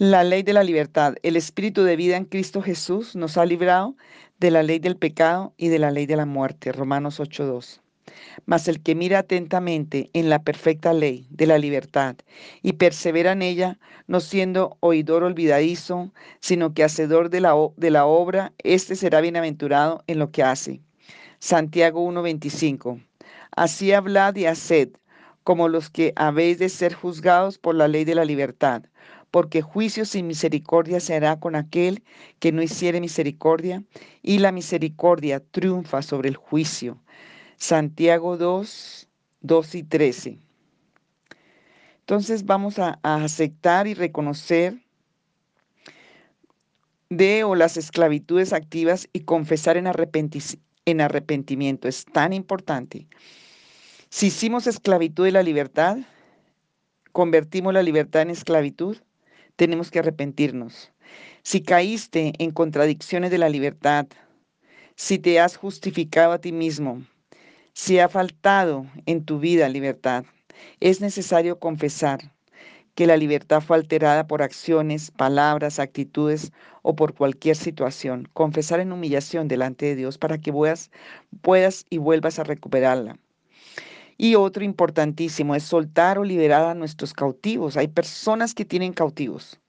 La 0.00 0.22
ley 0.22 0.44
de 0.44 0.52
la 0.52 0.62
libertad, 0.62 1.16
el 1.24 1.34
espíritu 1.34 1.82
de 1.82 1.96
vida 1.96 2.16
en 2.16 2.24
Cristo 2.24 2.62
Jesús 2.62 3.16
nos 3.16 3.36
ha 3.36 3.44
librado 3.44 3.96
de 4.38 4.52
la 4.52 4.62
ley 4.62 4.78
del 4.78 4.96
pecado 4.96 5.54
y 5.56 5.70
de 5.70 5.80
la 5.80 5.90
ley 5.90 6.06
de 6.06 6.14
la 6.14 6.24
muerte. 6.24 6.70
Romanos 6.70 7.18
8.2. 7.18 7.80
Mas 8.46 8.68
el 8.68 8.80
que 8.80 8.94
mira 8.94 9.18
atentamente 9.18 10.08
en 10.12 10.30
la 10.30 10.44
perfecta 10.44 10.92
ley 10.92 11.26
de 11.30 11.48
la 11.48 11.58
libertad 11.58 12.14
y 12.62 12.74
persevera 12.74 13.32
en 13.32 13.42
ella, 13.42 13.80
no 14.06 14.20
siendo 14.20 14.76
oidor 14.78 15.24
olvidadizo, 15.24 16.12
sino 16.38 16.74
que 16.74 16.84
hacedor 16.84 17.28
de 17.28 17.40
la, 17.40 17.56
de 17.76 17.90
la 17.90 18.06
obra, 18.06 18.52
éste 18.58 18.94
será 18.94 19.20
bienaventurado 19.20 20.04
en 20.06 20.20
lo 20.20 20.30
que 20.30 20.44
hace. 20.44 20.80
Santiago 21.40 22.08
1:25. 22.08 23.04
Así 23.50 23.90
hablad 23.90 24.36
y 24.36 24.46
haced, 24.46 24.90
como 25.42 25.66
los 25.66 25.90
que 25.90 26.12
habéis 26.14 26.60
de 26.60 26.68
ser 26.68 26.94
juzgados 26.94 27.58
por 27.58 27.74
la 27.74 27.88
ley 27.88 28.04
de 28.04 28.14
la 28.14 28.24
libertad, 28.24 28.84
porque 29.30 29.62
juicio 29.62 30.04
sin 30.04 30.26
misericordia 30.26 31.00
se 31.00 31.14
hará 31.14 31.38
con 31.38 31.54
aquel 31.54 32.02
que 32.38 32.52
no 32.52 32.62
hiciere 32.62 33.00
misericordia, 33.00 33.84
y 34.22 34.38
la 34.38 34.52
misericordia 34.52 35.40
triunfa 35.40 36.02
sobre 36.02 36.28
el 36.28 36.36
juicio. 36.36 36.98
Santiago 37.56 38.36
2, 38.36 39.08
2 39.40 39.74
y 39.74 39.82
13. 39.82 40.38
Entonces 42.00 42.46
vamos 42.46 42.78
a, 42.78 42.98
aceptar 43.02 43.86
y 43.86 43.94
reconocer 43.94 44.78
de 47.10 47.44
o 47.44 47.54
las 47.54 47.76
esclavitudes 47.76 48.52
activas 48.52 49.08
y 49.12 49.20
confesar 49.20 49.76
en, 49.76 49.86
en 50.86 51.00
arrepentimiento. 51.00 51.88
Es 51.88 52.04
tan 52.06 52.32
importante. 52.32 53.06
Si 54.08 54.28
hicimos 54.28 54.66
esclavitud 54.66 55.24
de 55.24 55.32
la 55.32 55.42
libertad, 55.42 55.98
convertimos 57.12 57.74
la 57.74 57.82
libertad 57.82 58.22
en 58.22 58.30
esclavitud, 58.30 58.96
tenemos 59.58 59.90
que 59.90 59.98
arrepentirnos. 59.98 60.92
Si 61.42 61.62
caíste 61.62 62.32
en 62.38 62.52
contradicciones 62.52 63.32
de 63.32 63.38
la 63.38 63.48
libertad, 63.48 64.06
si 64.94 65.18
te 65.18 65.40
has 65.40 65.56
justificado 65.56 66.30
a 66.30 66.38
ti 66.38 66.52
mismo, 66.52 67.02
si 67.72 67.98
ha 67.98 68.08
faltado 68.08 68.86
en 69.06 69.24
tu 69.24 69.40
vida 69.40 69.68
libertad, 69.68 70.24
es 70.78 71.00
necesario 71.00 71.58
confesar 71.58 72.32
que 72.94 73.08
la 73.08 73.16
libertad 73.16 73.60
fue 73.60 73.76
alterada 73.76 74.28
por 74.28 74.42
acciones, 74.42 75.10
palabras, 75.10 75.80
actitudes 75.80 76.52
o 76.82 76.94
por 76.94 77.14
cualquier 77.14 77.56
situación. 77.56 78.28
Confesar 78.34 78.78
en 78.78 78.92
humillación 78.92 79.48
delante 79.48 79.86
de 79.86 79.96
Dios 79.96 80.18
para 80.18 80.38
que 80.38 80.52
puedas, 80.52 80.92
puedas 81.42 81.84
y 81.90 81.98
vuelvas 81.98 82.38
a 82.38 82.44
recuperarla. 82.44 83.18
Y 84.20 84.34
otro 84.34 84.64
importantísimo 84.64 85.54
es 85.54 85.62
soltar 85.62 86.18
o 86.18 86.24
liberar 86.24 86.64
a 86.64 86.74
nuestros 86.74 87.12
cautivos. 87.12 87.76
Hay 87.76 87.86
personas 87.86 88.52
que 88.52 88.64
tienen 88.64 88.92
cautivos 88.92 89.60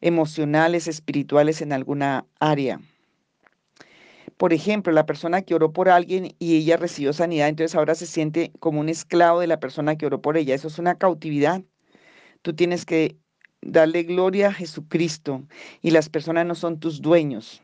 emocionales, 0.00 0.86
espirituales 0.86 1.60
en 1.60 1.72
alguna 1.72 2.24
área. 2.38 2.80
Por 4.36 4.52
ejemplo, 4.52 4.92
la 4.92 5.06
persona 5.06 5.42
que 5.42 5.56
oró 5.56 5.72
por 5.72 5.88
alguien 5.88 6.36
y 6.38 6.56
ella 6.56 6.76
recibió 6.76 7.12
sanidad, 7.12 7.48
entonces 7.48 7.74
ahora 7.74 7.96
se 7.96 8.06
siente 8.06 8.52
como 8.60 8.78
un 8.78 8.88
esclavo 8.88 9.40
de 9.40 9.48
la 9.48 9.58
persona 9.58 9.96
que 9.96 10.06
oró 10.06 10.22
por 10.22 10.36
ella. 10.36 10.54
Eso 10.54 10.68
es 10.68 10.78
una 10.78 10.94
cautividad. 10.94 11.62
Tú 12.42 12.54
tienes 12.54 12.86
que 12.86 13.16
darle 13.60 14.04
gloria 14.04 14.48
a 14.48 14.52
Jesucristo 14.52 15.42
y 15.82 15.90
las 15.90 16.08
personas 16.08 16.46
no 16.46 16.54
son 16.54 16.78
tus 16.78 17.02
dueños. 17.02 17.60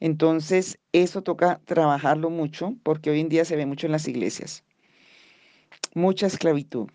Entonces, 0.00 0.78
eso 0.92 1.22
toca 1.22 1.60
trabajarlo 1.64 2.28
mucho 2.28 2.76
porque 2.82 3.10
hoy 3.10 3.20
en 3.20 3.30
día 3.30 3.46
se 3.46 3.56
ve 3.56 3.64
mucho 3.64 3.86
en 3.86 3.92
las 3.92 4.06
iglesias 4.06 4.64
mucha 5.94 6.26
esclavitud. 6.26 6.88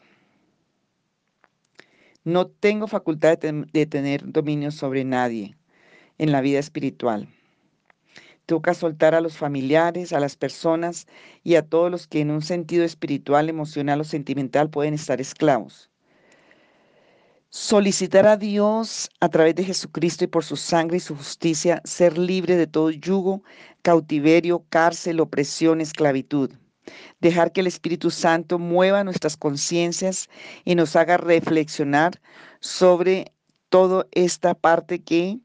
No 2.24 2.48
tengo 2.48 2.88
facultad 2.88 3.38
de, 3.38 3.86
tener 3.86 4.32
dominio 4.32 4.72
sobre 4.72 5.04
nadie 5.04 5.56
en 6.18 6.32
la 6.32 6.42
vida 6.42 6.60
espiritual. 6.60 7.28
Toca 8.46 8.74
soltar 8.74 9.14
a 9.16 9.22
los 9.22 9.38
familiares, 9.38 10.14
a 10.14 10.20
las 10.20 10.36
personas 10.36 11.08
y 11.44 11.56
a 11.56 11.68
todos 11.68 11.92
los 11.92 12.08
que 12.08 12.22
en 12.22 12.32
un 12.32 12.42
sentido 12.42 12.84
espiritual, 12.84 13.50
emocional 13.50 14.02
o 14.02 14.04
sentimental 14.04 14.70
pueden 14.70 14.94
estar 14.94 15.20
esclavos. 15.20 15.90
Solicitar 17.50 18.28
a 18.28 18.38
Dios 18.38 19.10
a 19.20 19.30
través 19.30 19.56
de 19.56 19.64
Jesucristo 19.64 20.24
y 20.24 20.28
por 20.28 20.44
su 20.44 20.58
sangre 20.58 20.98
y 20.98 21.00
su 21.00 21.16
justicia 21.16 21.82
ser 21.86 22.18
libre 22.18 22.56
de 22.56 22.68
todo 22.68 22.92
yugo, 22.92 23.44
cautiverio, 23.82 24.66
cárcel, 24.70 25.20
opresión, 25.20 25.80
esclavitud 25.80 26.52
dejar 27.20 27.52
que 27.52 27.62
el 27.62 27.68
Espíritu 27.68 28.12
Santo 28.12 28.60
mueva 28.60 29.04
nuestras 29.04 29.38
conciencias 29.38 30.30
y 30.64 30.76
nos 30.76 30.96
haga 30.96 31.18
reflexionar 31.18 32.22
sobre 32.60 33.32
toda 33.70 34.08
esta 34.12 34.54
parte 34.54 35.00
que 35.00 35.40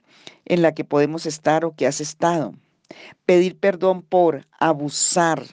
en 0.45 0.63
la 0.63 0.73
que 0.73 0.85
podemos 0.85 1.27
estar 1.27 1.65
o 1.65 1.75
que 1.75 1.87
has 1.87 2.01
estado. 2.01 2.55
Pedir 3.25 3.59
perdón 3.59 4.03
por 4.03 4.47
abusar, 4.59 5.45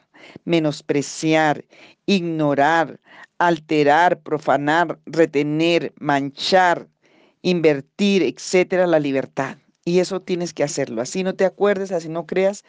menospreciar, 0.46 1.66
ignorar, 2.06 3.00
alterar, 3.38 4.20
profanar, 4.20 5.00
retener, 5.06 5.94
manchar, 6.00 6.88
invertir, 7.42 8.24
etcétera, 8.24 8.88
la 8.88 9.00
libertad. 9.00 9.58
Y 9.86 10.00
eso 10.00 10.22
tienes 10.22 10.54
que 10.54 10.64
hacerlo. 10.64 11.02
Así 11.02 11.24
no 11.24 11.36
te 11.36 11.46
acuerdes, 11.46 11.92
así 11.92 12.10
no 12.10 12.26
creas, 12.26 12.64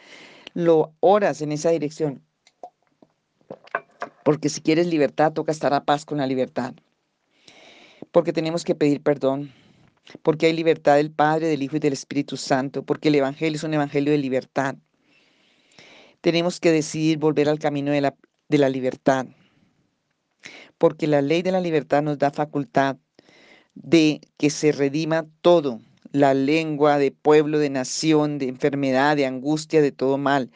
lo 0.53 0.93
oras 0.99 1.41
en 1.41 1.51
esa 1.51 1.71
dirección. 1.71 2.23
Porque 4.29 4.49
si 4.49 4.61
quieres 4.61 4.85
libertad, 4.85 5.33
toca 5.33 5.51
estar 5.51 5.73
a 5.73 5.85
paz 5.85 6.05
con 6.05 6.19
la 6.19 6.27
libertad. 6.27 6.75
Porque 8.11 8.31
tenemos 8.31 8.63
que 8.63 8.75
pedir 8.75 9.01
perdón. 9.01 9.51
Porque 10.21 10.45
hay 10.45 10.53
libertad 10.53 10.97
del 10.97 11.09
Padre, 11.09 11.47
del 11.47 11.63
Hijo 11.63 11.77
y 11.77 11.79
del 11.79 11.93
Espíritu 11.93 12.37
Santo. 12.37 12.83
Porque 12.83 13.07
el 13.07 13.15
Evangelio 13.15 13.55
es 13.55 13.63
un 13.63 13.73
Evangelio 13.73 14.11
de 14.11 14.19
libertad. 14.19 14.75
Tenemos 16.21 16.59
que 16.59 16.71
decidir 16.71 17.17
volver 17.17 17.49
al 17.49 17.57
camino 17.57 17.91
de 17.91 18.01
la, 18.01 18.15
de 18.49 18.57
la 18.59 18.69
libertad. 18.69 19.25
Porque 20.77 21.07
la 21.07 21.23
ley 21.23 21.41
de 21.41 21.51
la 21.51 21.59
libertad 21.59 22.03
nos 22.03 22.19
da 22.19 22.29
facultad 22.29 22.97
de 23.73 24.21
que 24.37 24.51
se 24.51 24.71
redima 24.71 25.25
todo 25.41 25.81
la 26.11 26.33
lengua, 26.33 26.97
de 26.97 27.11
pueblo, 27.11 27.59
de 27.59 27.69
nación, 27.69 28.39
de 28.39 28.47
enfermedad, 28.47 29.15
de 29.15 29.25
angustia, 29.25 29.81
de 29.81 29.91
todo 29.91 30.17
mal. 30.17 30.51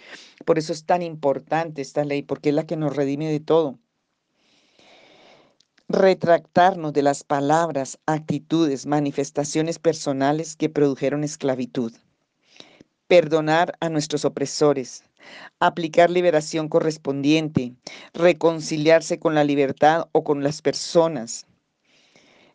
Por 0.46 0.58
eso 0.58 0.74
es 0.74 0.86
tan 0.86 1.02
importante 1.02 1.82
esta 1.82 2.04
ley, 2.04 2.24
porque 2.24 2.50
es 2.50 2.56
la 2.56 2.66
que 2.66 2.76
nos 2.76 2.96
redime 2.96 3.30
de 3.32 3.40
todo. 3.40 3.80
Retractarnos 5.90 6.94
de 6.94 7.04
las 7.04 7.24
palabras, 7.24 8.00
actitudes, 8.06 8.86
manifestaciones 8.86 9.80
personales 9.80 10.56
que 10.56 10.70
produjeron 10.70 11.24
esclavitud. 11.24 11.94
Perdonar 13.08 13.78
a 13.80 13.90
nuestros 13.90 14.26
opresores. 14.26 15.04
Aplicar 15.60 16.10
liberación 16.10 16.68
correspondiente. 16.68 17.76
Reconciliarse 18.14 19.20
con 19.20 19.36
la 19.36 19.44
libertad 19.44 20.08
o 20.14 20.24
con 20.24 20.42
las 20.42 20.62
personas. 20.62 21.46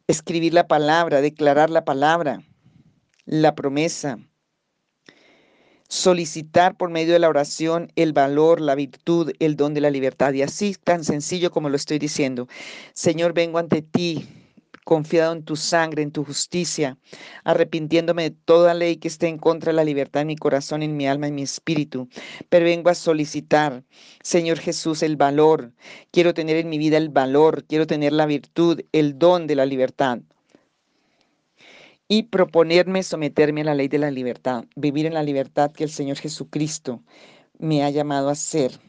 Escribir 0.09 0.55
la 0.55 0.67
palabra, 0.67 1.21
declarar 1.21 1.71
la 1.71 1.85
palabra 1.85 2.43
la 3.29 3.55
promesa, 3.55 4.19
solicitar 5.87 6.79
por 6.79 6.89
medio 6.89 7.13
de 7.13 7.19
la 7.19 7.29
oración 7.29 7.93
el 7.95 8.15
valor, 8.15 8.59
la 8.59 8.75
virtud, 8.75 9.33
el 9.39 9.55
don 9.55 9.75
de 9.75 9.83
la 9.83 9.91
libertad. 9.91 10.33
Y 10.33 10.41
así 10.41 10.75
tan 10.83 11.05
sencillo 11.05 11.51
como 11.51 11.69
lo 11.69 11.77
estoy 11.77 11.99
diciendo. 11.99 12.49
Señor, 12.95 13.35
vengo 13.35 13.59
ante 13.59 13.83
ti 13.83 14.27
confiado 14.85 15.35
en 15.35 15.45
tu 15.45 15.57
sangre, 15.57 16.03
en 16.03 16.11
tu 16.11 16.25
justicia, 16.25 16.97
arrepintiéndome 17.45 18.23
de 18.23 18.31
toda 18.31 18.73
ley 18.73 18.97
que 18.97 19.09
esté 19.09 19.29
en 19.29 19.37
contra 19.37 19.73
de 19.73 19.77
la 19.77 19.85
libertad 19.85 20.23
en 20.23 20.29
mi 20.29 20.37
corazón, 20.37 20.83
en 20.83 20.97
mi 20.97 21.07
alma, 21.07 21.27
en 21.27 21.35
mi 21.35 21.43
espíritu. 21.43 22.09
Pero 22.49 22.65
vengo 22.65 22.89
a 22.89 22.95
solicitar, 22.95 23.85
Señor 24.23 24.59
Jesús, 24.59 25.03
el 25.03 25.17
valor. 25.17 25.75
Quiero 26.11 26.33
tener 26.33 26.57
en 26.57 26.71
mi 26.71 26.79
vida 26.79 26.97
el 26.97 27.11
valor, 27.11 27.65
quiero 27.65 27.87
tener 27.87 28.15
la 28.15 28.25
virtud, 28.25 28.81
el 28.93 29.19
don 29.19 29.47
de 29.47 29.57
la 29.57 29.67
libertad 29.67 30.21
y 32.09 32.25
proponerme 32.25 33.03
someterme 33.03 33.61
a 33.61 33.65
la 33.65 33.75
ley 33.75 33.89
de 33.89 33.99
la 33.99 34.11
libertad, 34.11 34.65
vivir 34.75 35.05
en 35.05 35.15
la 35.15 35.23
libertad 35.23 35.71
que 35.71 35.85
el 35.85 35.91
Señor 35.91 36.17
Jesucristo 36.17 37.03
me 37.59 37.85
ha 37.85 37.91
llamado 37.91 38.31
a 38.31 38.35
ser 38.35 38.81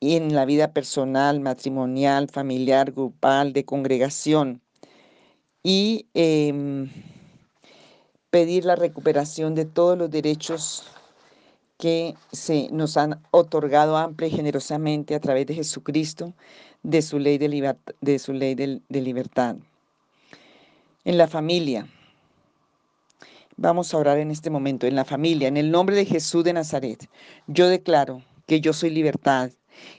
y 0.00 0.16
en 0.16 0.34
la 0.34 0.46
vida 0.46 0.72
personal, 0.72 1.38
matrimonial, 1.38 2.28
familiar, 2.28 2.90
grupal, 2.90 3.52
de 3.52 3.64
congregación. 3.64 4.60
Y 5.62 6.08
em, 6.14 6.90
pedir 8.30 8.64
la 8.64 8.74
recuperación 8.74 9.54
de 9.54 9.64
todos 9.64 9.96
los 9.96 10.10
derechos 10.10 10.82
que 11.78 12.16
se 12.32 12.68
nos 12.72 12.96
han 12.96 13.22
otorgado 13.30 13.96
amplia 13.96 14.28
y 14.28 14.32
generosamente 14.32 15.14
a 15.14 15.20
través 15.20 15.46
de 15.46 15.54
Jesucristo, 15.54 16.34
de 16.82 17.00
su 17.02 17.20
ley 17.20 17.38
de, 17.38 17.76
de, 18.00 18.18
su 18.18 18.32
ley 18.32 18.56
de 18.56 19.00
libertad 19.00 19.56
en 21.04 21.18
la 21.18 21.28
familia. 21.28 21.86
Vamos 23.56 23.92
a 23.92 23.98
orar 23.98 24.18
en 24.18 24.30
este 24.30 24.50
momento, 24.50 24.86
en 24.86 24.96
la 24.96 25.04
familia, 25.04 25.48
en 25.48 25.56
el 25.56 25.70
nombre 25.70 25.94
de 25.96 26.06
Jesús 26.06 26.44
de 26.44 26.52
Nazaret. 26.52 27.08
Yo 27.46 27.68
declaro 27.68 28.22
que 28.46 28.60
yo 28.60 28.72
soy 28.72 28.90
libertad, 28.90 29.50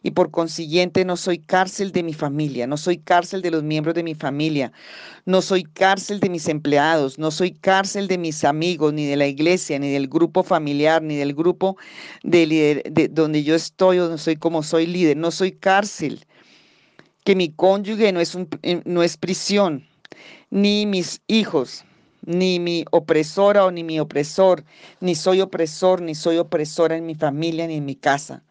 y 0.02 0.12
por 0.12 0.32
consiguiente 0.32 1.06
no 1.06 1.18
soy 1.18 1.40
cárcel 1.40 1.92
de 1.92 2.04
mi 2.04 2.14
familia, 2.14 2.68
no 2.68 2.78
soy 2.78 2.98
cárcel 2.98 3.42
de 3.42 3.52
los 3.52 3.64
miembros 3.64 3.96
de 3.96 4.04
mi 4.04 4.16
familia, 4.16 4.72
no 5.26 5.42
soy 5.42 5.64
cárcel 5.64 6.20
de 6.20 6.30
mis 6.30 6.48
empleados, 6.48 7.18
no 7.20 7.32
soy 7.32 7.52
cárcel 7.52 8.08
de 8.08 8.18
mis 8.18 8.44
amigos, 8.44 8.94
ni 8.94 9.06
de 9.06 9.16
la 9.16 9.28
iglesia, 9.28 9.80
ni 9.80 9.92
del 9.92 10.08
grupo 10.08 10.44
familiar, 10.44 11.02
ni 11.02 11.16
del 11.16 11.34
grupo 11.34 11.78
de, 12.24 12.84
de 12.90 13.08
donde 13.08 13.44
yo 13.44 13.56
estoy 13.56 14.00
o 14.00 14.10
no 14.10 14.18
soy 14.18 14.36
como 14.36 14.64
soy 14.64 14.86
líder, 14.88 15.18
no 15.18 15.32
soy 15.32 15.52
cárcel. 15.52 16.26
Que 17.24 17.36
mi 17.36 17.50
cónyuge 17.50 18.12
no 18.12 18.20
es, 18.20 18.38
eh, 18.64 18.82
no 18.86 19.02
es 19.02 19.16
prisión, 19.18 19.88
ni 20.50 20.86
mis 20.86 21.22
hijos, 21.28 21.86
ni 22.26 22.60
mi 22.60 22.86
opresora 22.92 23.66
o 23.66 23.72
ni 23.72 23.84
mi 23.84 24.00
opresor, 24.00 24.64
ni 25.02 25.16
soy 25.16 25.42
opresor, 25.42 26.02
ni 26.02 26.16
soy 26.16 26.38
opresora 26.38 26.96
en 26.98 27.06
mi 27.06 27.16
familia, 27.16 27.68
ni 27.68 27.76
en 27.78 27.86
mi 27.86 27.96
casa. 27.96 28.44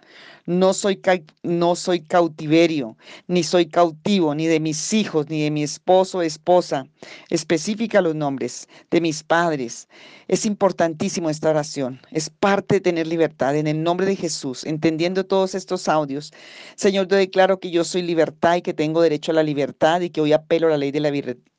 No 0.46 0.74
soy, 0.74 1.00
no 1.42 1.76
soy 1.76 2.00
cautiverio, 2.00 2.96
ni 3.28 3.44
soy 3.44 3.66
cautivo, 3.66 4.34
ni 4.34 4.46
de 4.46 4.58
mis 4.58 4.92
hijos, 4.92 5.28
ni 5.28 5.42
de 5.42 5.50
mi 5.50 5.62
esposo 5.62 6.18
o 6.18 6.22
esposa. 6.22 6.86
Especifica 7.30 8.00
los 8.00 8.16
nombres 8.16 8.68
de 8.90 9.00
mis 9.00 9.22
padres. 9.22 9.88
Es 10.26 10.44
importantísimo 10.44 11.30
esta 11.30 11.50
oración. 11.50 12.00
Es 12.10 12.28
parte 12.28 12.76
de 12.76 12.80
tener 12.80 13.06
libertad 13.06 13.56
en 13.56 13.68
el 13.68 13.82
nombre 13.82 14.06
de 14.06 14.16
Jesús. 14.16 14.64
Entendiendo 14.64 15.24
todos 15.24 15.54
estos 15.54 15.88
audios, 15.88 16.32
Señor, 16.74 17.06
te 17.06 17.16
declaro 17.16 17.60
que 17.60 17.70
yo 17.70 17.84
soy 17.84 18.02
libertad 18.02 18.56
y 18.56 18.62
que 18.62 18.74
tengo 18.74 19.00
derecho 19.00 19.30
a 19.30 19.34
la 19.34 19.42
libertad 19.44 20.00
y 20.00 20.10
que 20.10 20.20
hoy 20.20 20.32
apelo 20.32 20.66
a 20.66 20.70
la 20.70 20.78
ley 20.78 20.90
de 20.90 21.00
la, 21.00 21.12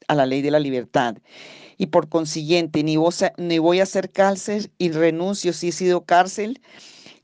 a 0.07 0.15
la, 0.15 0.25
ley 0.25 0.41
de 0.41 0.51
la 0.51 0.59
libertad 0.59 1.15
y 1.77 1.87
por 1.87 2.09
consiguiente 2.09 2.83
ni, 2.83 2.97
voy 2.97 3.79
a 3.79 3.85
ser 3.85 4.11
cárcel 4.11 4.71
y 4.77 4.91
renuncio 4.91 5.53
si 5.53 5.69
he 5.69 5.71
sido 5.71 6.05
cárcel 6.05 6.61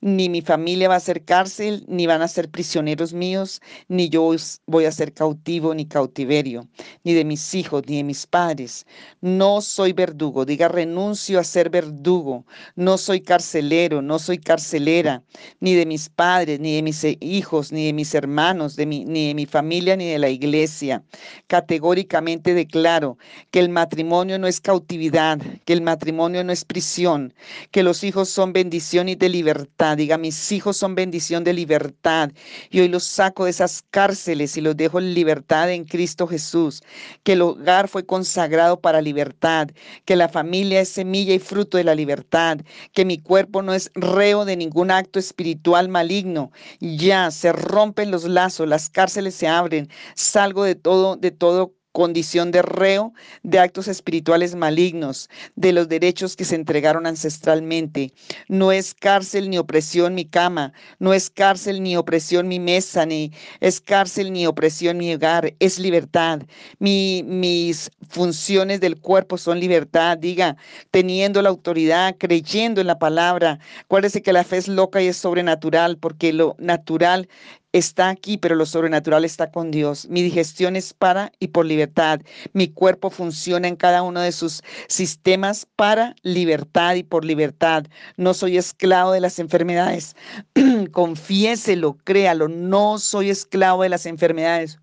ni 0.02 0.30
mi 0.30 0.42
familia 0.42 0.88
va 0.88 0.96
a 0.96 1.00
ser 1.00 1.26
cárcel, 1.26 1.84
ni 1.88 2.08
van 2.08 2.22
a 2.22 2.28
ser 2.28 2.50
prisioneros 2.50 3.14
míos, 3.14 3.62
ni 3.88 4.10
yo 4.10 4.34
voy 4.66 4.86
a 4.86 4.92
ser 4.92 5.14
cautivo 5.14 5.74
ni 5.74 5.86
cautiverio, 5.86 6.68
ni 7.04 7.14
de 7.14 7.26
mis 7.26 7.54
hijos, 7.54 7.84
ni 7.88 7.98
de 7.98 8.04
mis 8.04 8.26
padres. 8.26 8.86
No 9.22 9.62
soy 9.62 9.94
verdugo, 9.94 10.46
diga 10.46 10.68
renuncio 10.68 11.40
a 11.40 11.44
ser 11.44 11.70
verdugo. 11.70 12.46
No 12.76 12.98
soy 12.98 13.22
carcelero, 13.22 14.02
no 14.02 14.20
soy 14.20 14.38
carcelera, 14.38 15.24
ni 15.60 15.74
de 15.74 15.86
mis 15.86 16.10
padres, 16.10 16.60
ni 16.60 16.76
de 16.76 16.82
mis 16.82 17.06
hijos, 17.20 17.72
ni 17.72 17.88
de 17.88 17.94
mis 17.94 18.14
hermanos, 18.16 18.76
de 18.76 18.86
mi, 18.86 19.06
ni 19.06 19.28
de 19.28 19.34
mi 19.34 19.46
familia, 19.46 19.96
ni 19.96 20.08
de 20.10 20.20
la 20.20 20.30
iglesia. 20.30 21.04
Categóricamente 21.48 22.54
declaro 22.54 23.18
que 23.52 23.60
el 23.60 23.70
matrimonio 23.70 24.40
no 24.40 24.48
es 24.48 24.62
cautividad, 24.62 25.40
que 25.66 25.74
el 25.74 25.82
matrimonio 25.82 26.44
no 26.44 26.54
es 26.54 26.64
prisión, 26.64 27.34
que 27.72 27.84
los 27.84 28.04
hijos 28.04 28.30
son 28.30 28.54
bendición 28.54 29.10
y 29.10 29.16
de 29.16 29.30
libertad 29.30 29.89
Diga, 29.96 30.18
mis 30.18 30.52
hijos 30.52 30.78
son 30.78 30.96
bendición 30.96 31.44
de 31.44 31.54
libertad. 31.54 32.32
Y 32.70 32.80
hoy 32.82 32.88
los 32.88 33.04
saco 33.04 33.46
de 33.46 33.52
esas 33.52 33.84
cárceles 33.90 34.58
y 34.58 34.62
los 34.62 34.76
dejo 34.78 35.00
en 35.00 35.14
libertad 35.14 35.72
en 35.72 35.86
Cristo 35.86 36.28
Jesús. 36.28 36.84
Que 37.24 37.34
el 37.34 37.42
hogar 37.42 37.88
fue 37.88 38.06
consagrado 38.06 38.80
para 38.80 39.02
libertad. 39.02 39.70
Que 40.06 40.16
la 40.16 40.30
familia 40.30 40.82
es 40.82 40.90
semilla 40.90 41.34
y 41.34 41.40
fruto 41.40 41.78
de 41.78 41.84
la 41.84 41.96
libertad. 41.96 42.60
Que 42.94 43.06
mi 43.06 43.18
cuerpo 43.20 43.62
no 43.62 43.74
es 43.74 43.92
reo 43.96 44.46
de 44.46 44.58
ningún 44.58 44.92
acto 44.92 45.20
espiritual 45.20 45.90
maligno. 45.90 46.52
Ya 46.80 47.32
se 47.32 47.52
rompen 47.54 48.12
los 48.12 48.24
lazos, 48.26 48.68
las 48.68 48.90
cárceles 48.90 49.36
se 49.36 49.48
abren. 49.48 49.90
Salgo 50.16 50.64
de 50.64 50.76
todo, 50.76 51.16
de 51.16 51.32
todo 51.32 51.74
condición 52.00 52.52
de 52.52 52.62
reo 52.62 53.12
de 53.44 53.60
actos 53.60 53.90
espirituales 53.90 54.56
malignos, 54.56 55.30
de 55.58 55.74
los 55.74 55.90
derechos 55.90 56.38
que 56.38 56.46
se 56.46 56.56
entregaron 56.56 57.06
ancestralmente. 57.06 58.14
No 58.48 58.72
es 58.72 58.94
cárcel 58.94 59.50
ni 59.50 59.58
opresión 59.58 60.16
mi 60.16 60.24
cama, 60.24 60.72
no 61.00 61.14
es 61.14 61.30
cárcel 61.30 61.84
ni 61.84 61.98
opresión 61.98 62.48
mi 62.48 62.58
mesa, 62.58 63.06
ni 63.06 63.34
es 63.60 63.82
cárcel 63.82 64.32
ni 64.32 64.48
opresión 64.48 64.96
mi 64.98 65.14
hogar, 65.14 65.54
es 65.60 65.78
libertad. 65.78 66.44
Mi, 66.80 67.22
mis 67.26 67.92
funciones 68.08 68.80
del 68.80 69.02
cuerpo 69.02 69.38
son 69.38 69.60
libertad, 69.60 70.18
diga, 70.18 70.56
teniendo 70.92 71.42
la 71.42 71.50
autoridad, 71.50 72.16
creyendo 72.18 72.80
en 72.80 72.88
la 72.88 72.98
palabra. 72.98 73.60
Acuérdese 73.82 74.22
que 74.22 74.32
la 74.32 74.46
fe 74.46 74.56
es 74.56 74.70
loca 74.70 75.02
y 75.02 75.08
es 75.08 75.18
sobrenatural, 75.18 75.98
porque 75.98 76.32
lo 76.32 76.56
natural 76.60 77.28
está 77.72 78.10
aquí, 78.10 78.38
pero 78.38 78.56
lo 78.56 78.66
sobrenatural 78.66 79.26
está 79.26 79.52
con 79.52 79.72
Dios. 79.72 80.08
Mi 80.10 80.22
digestión 80.22 80.76
es 80.76 80.94
para 80.94 81.32
y 81.40 81.50
por 81.50 81.66
libertad. 81.66 82.22
Mi 82.54 82.68
cuerpo 82.68 83.10
funciona 83.10 83.68
en 83.68 83.76
cada 83.76 84.02
uno 84.04 84.22
de 84.22 84.32
sus 84.32 84.64
sistemas 84.88 85.68
para 85.76 86.16
libertad 86.24 86.96
y 86.96 87.04
por 87.04 87.26
libertad. 87.26 87.86
No 88.18 88.34
soy 88.34 88.58
esclavo 88.58 89.12
de 89.12 89.22
las 89.22 89.40
enfermedades. 89.40 90.16
Confiéselo, 90.92 91.98
créalo. 92.04 92.48
No 92.48 92.98
soy 92.98 93.30
esclavo 93.30 93.84
de 93.84 93.90
las 93.90 94.06
enfermedades. 94.06 94.80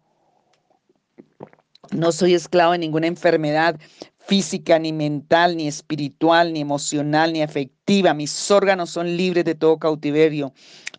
No 1.92 2.12
soy 2.12 2.34
esclavo 2.34 2.72
de 2.72 2.78
ninguna 2.78 3.06
enfermedad 3.06 3.78
física, 4.26 4.78
ni 4.78 4.92
mental, 4.92 5.56
ni 5.56 5.68
espiritual, 5.68 6.52
ni 6.52 6.60
emocional, 6.60 7.32
ni 7.32 7.42
afectiva. 7.42 8.12
Mis 8.12 8.50
órganos 8.50 8.90
son 8.90 9.16
libres 9.16 9.44
de 9.44 9.54
todo 9.54 9.78
cautiverio. 9.78 10.52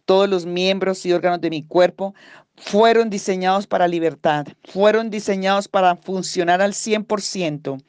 Todos 0.08 0.30
los 0.30 0.46
miembros 0.46 1.06
y 1.06 1.12
órganos 1.12 1.42
de 1.42 1.50
mi 1.50 1.64
cuerpo 1.64 2.16
fueron 2.56 3.10
diseñados 3.10 3.68
para 3.68 3.90
libertad, 3.90 4.48
fueron 4.64 5.10
diseñados 5.10 5.68
para 5.68 5.98
funcionar 5.98 6.62
al 6.62 6.72
100%. 6.72 7.84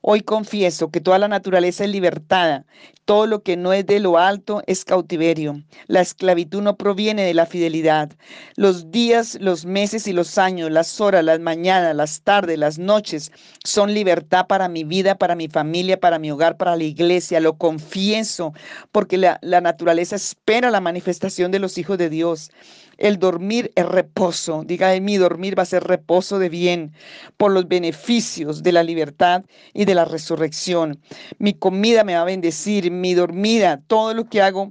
Hoy 0.00 0.20
confieso 0.20 0.90
que 0.90 1.00
toda 1.00 1.18
la 1.18 1.28
naturaleza 1.28 1.84
es 1.84 1.90
libertada, 1.90 2.64
todo 3.04 3.26
lo 3.26 3.42
que 3.42 3.56
no 3.56 3.72
es 3.72 3.86
de 3.86 4.00
lo 4.00 4.18
alto 4.18 4.62
es 4.66 4.84
cautiverio. 4.84 5.62
La 5.86 6.00
esclavitud 6.00 6.62
no 6.62 6.76
proviene 6.76 7.22
de 7.22 7.34
la 7.34 7.46
fidelidad. 7.46 8.10
Los 8.54 8.90
días, 8.90 9.38
los 9.40 9.64
meses 9.64 10.06
y 10.06 10.12
los 10.12 10.38
años, 10.38 10.70
las 10.70 11.00
horas, 11.00 11.24
las 11.24 11.40
mañanas, 11.40 11.96
las 11.96 12.22
tardes, 12.22 12.58
las 12.58 12.78
noches 12.78 13.32
son 13.64 13.92
libertad 13.92 14.46
para 14.46 14.68
mi 14.68 14.84
vida, 14.84 15.16
para 15.16 15.34
mi 15.34 15.48
familia, 15.48 15.98
para 15.98 16.18
mi 16.18 16.30
hogar, 16.30 16.56
para 16.56 16.76
la 16.76 16.84
iglesia. 16.84 17.40
Lo 17.40 17.56
confieso 17.56 18.52
porque 18.92 19.18
la, 19.18 19.38
la 19.42 19.60
naturaleza 19.60 20.16
espera 20.16 20.70
la 20.70 20.80
manifestación 20.80 21.50
de 21.50 21.58
los 21.58 21.78
hijos 21.78 21.98
de 21.98 22.10
Dios. 22.10 22.50
El 22.98 23.18
dormir 23.20 23.70
es 23.76 23.86
reposo. 23.86 24.64
Diga 24.66 24.88
de 24.88 25.00
mí, 25.00 25.16
dormir 25.16 25.56
va 25.56 25.62
a 25.62 25.66
ser 25.66 25.84
reposo 25.84 26.38
de 26.38 26.48
bien 26.48 26.92
por 27.36 27.52
los 27.52 27.68
beneficios 27.68 28.62
de 28.62 28.72
la 28.72 28.82
libertad 28.82 29.44
y 29.72 29.84
de 29.84 29.94
la 29.94 30.04
resurrección. 30.04 31.00
Mi 31.38 31.54
comida 31.54 32.02
me 32.04 32.14
va 32.14 32.22
a 32.22 32.24
bendecir, 32.24 32.90
mi 32.90 33.14
dormida, 33.14 33.80
todo 33.86 34.14
lo 34.14 34.28
que 34.28 34.42
hago 34.42 34.68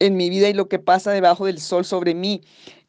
en 0.00 0.16
mi 0.16 0.28
vida 0.28 0.48
y 0.48 0.54
lo 0.54 0.68
que 0.68 0.80
pasa 0.80 1.12
debajo 1.12 1.46
del 1.46 1.60
sol 1.60 1.84
sobre 1.84 2.14
mí 2.14 2.42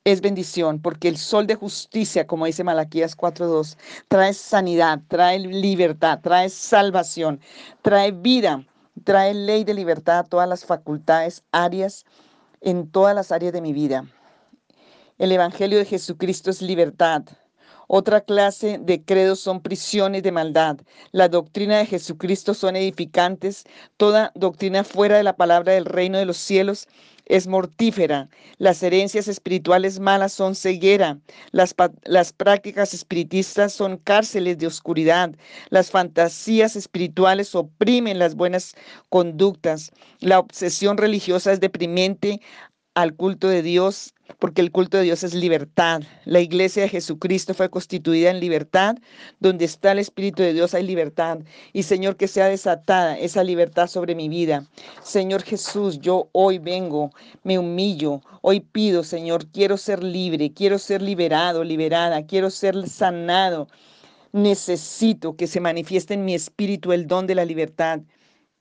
es 0.05 0.21
bendición, 0.21 0.81
porque 0.81 1.07
el 1.07 1.17
sol 1.17 1.47
de 1.47 1.55
justicia, 1.55 2.27
como 2.27 2.45
dice 2.45 2.63
Malaquías 2.63 3.17
4.2, 3.17 3.75
trae 4.07 4.33
sanidad, 4.33 5.01
trae 5.07 5.39
libertad, 5.39 6.19
trae 6.21 6.49
salvación, 6.49 7.39
trae 7.81 8.11
vida, 8.11 8.65
trae 9.03 9.33
ley 9.33 9.63
de 9.63 9.73
libertad 9.73 10.19
a 10.19 10.23
todas 10.23 10.47
las 10.47 10.63
facultades, 10.63 11.43
áreas, 11.51 12.05
en 12.61 12.89
todas 12.89 13.15
las 13.15 13.31
áreas 13.31 13.53
de 13.53 13.61
mi 13.61 13.73
vida. 13.73 14.05
El 15.17 15.31
Evangelio 15.31 15.77
de 15.77 15.85
Jesucristo 15.85 16.49
es 16.49 16.61
libertad. 16.61 17.23
Otra 17.88 18.21
clase 18.21 18.78
de 18.80 19.04
credos 19.04 19.39
son 19.39 19.62
prisiones 19.62 20.24
de 20.24 20.32
maldad. 20.32 20.78
La 21.12 21.30
doctrina 21.30 21.78
de 21.78 21.86
Jesucristo 21.86 22.54
son 22.54 22.76
edificantes. 22.76 23.65
Toda 23.98 24.32
doctrina 24.36 24.84
fuera 24.84 25.17
de 25.17 25.24
la 25.24 25.36
palabra 25.36 25.74
del 25.74 25.86
reino 25.86 26.17
de 26.17 26.26
los 26.26 26.38
cielos 26.38 26.88
es 27.26 27.48
mortífera. 27.48 28.30
Las 28.58 28.84
herencias 28.84 29.28
espirituales 29.28 30.00
malas 30.00 30.34
son 30.34 30.56
ceguera. 30.56 31.19
Las, 31.52 31.76
las, 32.04 32.34
prácticas 32.34 32.93
espiritistas 32.93 33.74
son 33.74 33.98
cárceles 33.98 34.58
de 34.58 34.67
oscuridad. 34.67 35.32
Las 35.69 35.91
fantasías 35.91 36.76
espirituales 36.76 37.56
oprimen 37.56 38.19
las 38.19 38.36
buenas 38.36 38.76
conductas. 39.10 39.91
La 40.19 40.39
obsesión 40.39 40.98
religiosa 40.98 41.52
es 41.52 41.60
deprimente 41.60 42.41
al 42.95 43.13
culto 43.13 43.49
de 43.49 43.62
Dios, 43.62 44.13
porque 44.39 44.62
el 44.62 44.71
culto 44.71 44.97
de 44.97 45.03
Dios 45.03 45.23
es 45.23 45.34
libertad. 45.34 46.01
La 46.23 46.39
iglesia 46.39 46.84
de 46.84 46.89
Jesucristo 46.89 47.53
fue 47.53 47.69
constituida 47.69 48.31
en 48.31 48.39
libertad. 48.39 48.95
Donde 49.39 49.65
está 49.65 49.91
el 49.91 49.99
Espíritu 49.99 50.41
de 50.41 50.53
Dios 50.53 50.73
hay 50.73 50.84
libertad. 50.84 51.39
Y 51.73 51.84
Señor, 51.84 52.15
que 52.15 52.27
sea 52.27 52.47
desatada 52.47 53.19
esa 53.19 53.43
libertad 53.43 53.88
sobre 53.88 54.15
mi 54.15 54.29
vida. 54.29 54.65
Señor 55.03 55.43
Jesús, 55.43 55.99
yo 55.99 56.29
hoy 56.31 56.58
vengo, 56.58 57.12
me 57.43 57.60
humillo. 57.60 58.21
Hoy 58.41 58.62
pido, 58.62 59.03
Señor, 59.03 59.45
quiero 59.47 59.77
ser 59.77 60.01
libre, 60.01 60.53
quiero 60.53 60.79
ser 60.79 61.01
liberado, 61.01 61.63
liberada, 61.63 62.25
quiero 62.25 62.49
ser 62.49 62.88
sanado. 62.88 63.67
Necesito 64.31 65.36
que 65.36 65.47
se 65.47 65.60
manifieste 65.60 66.13
en 66.13 66.25
mi 66.25 66.34
espíritu 66.34 66.93
el 66.93 67.08
don 67.08 67.27
de 67.27 67.36
la 67.36 67.45
libertad 67.45 67.99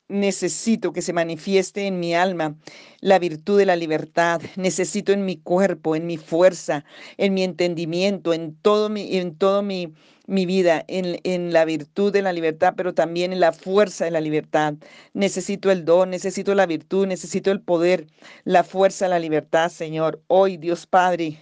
necesito 0.09 0.93
que 0.93 1.03
se 1.03 1.13
manifieste 1.13 1.87
en 1.87 1.99
mi 1.99 2.15
alma 2.15 2.57
la 3.01 3.19
virtud 3.19 3.59
de 3.59 3.67
la 3.67 3.77
libertad. 3.77 4.41
Necesito 4.57 5.13
en 5.13 5.25
mi 5.25 5.37
cuerpo, 5.37 5.97
en 5.97 6.07
mi 6.07 6.17
fuerza, 6.19 6.85
en 7.17 7.35
mi 7.35 7.43
entendimiento, 7.43 8.35
en 8.35 8.55
todo 8.57 8.89
mi, 8.89 9.17
en 9.17 9.37
todo 9.37 9.63
mi, 9.63 9.95
mi 10.27 10.47
vida, 10.47 10.85
en, 10.89 11.21
en 11.25 11.53
la 11.53 11.65
virtud 11.65 12.13
de 12.13 12.23
la 12.23 12.33
libertad, 12.33 12.75
pero 12.77 12.95
también 12.95 13.33
en 13.33 13.41
la 13.41 13.53
fuerza 13.53 14.05
de 14.05 14.11
la 14.11 14.21
libertad. 14.21 14.75
Necesito 15.15 15.71
el 15.71 15.85
don, 15.85 16.11
necesito 16.11 16.55
la 16.55 16.67
virtud, 16.67 17.07
necesito 17.07 17.51
el 17.51 17.61
poder, 17.61 18.07
la 18.45 18.65
fuerza 18.65 19.09
la 19.09 19.19
libertad, 19.19 19.71
Señor. 19.71 20.23
Hoy, 20.27 20.57
Dios 20.57 20.87
Padre, 20.87 21.39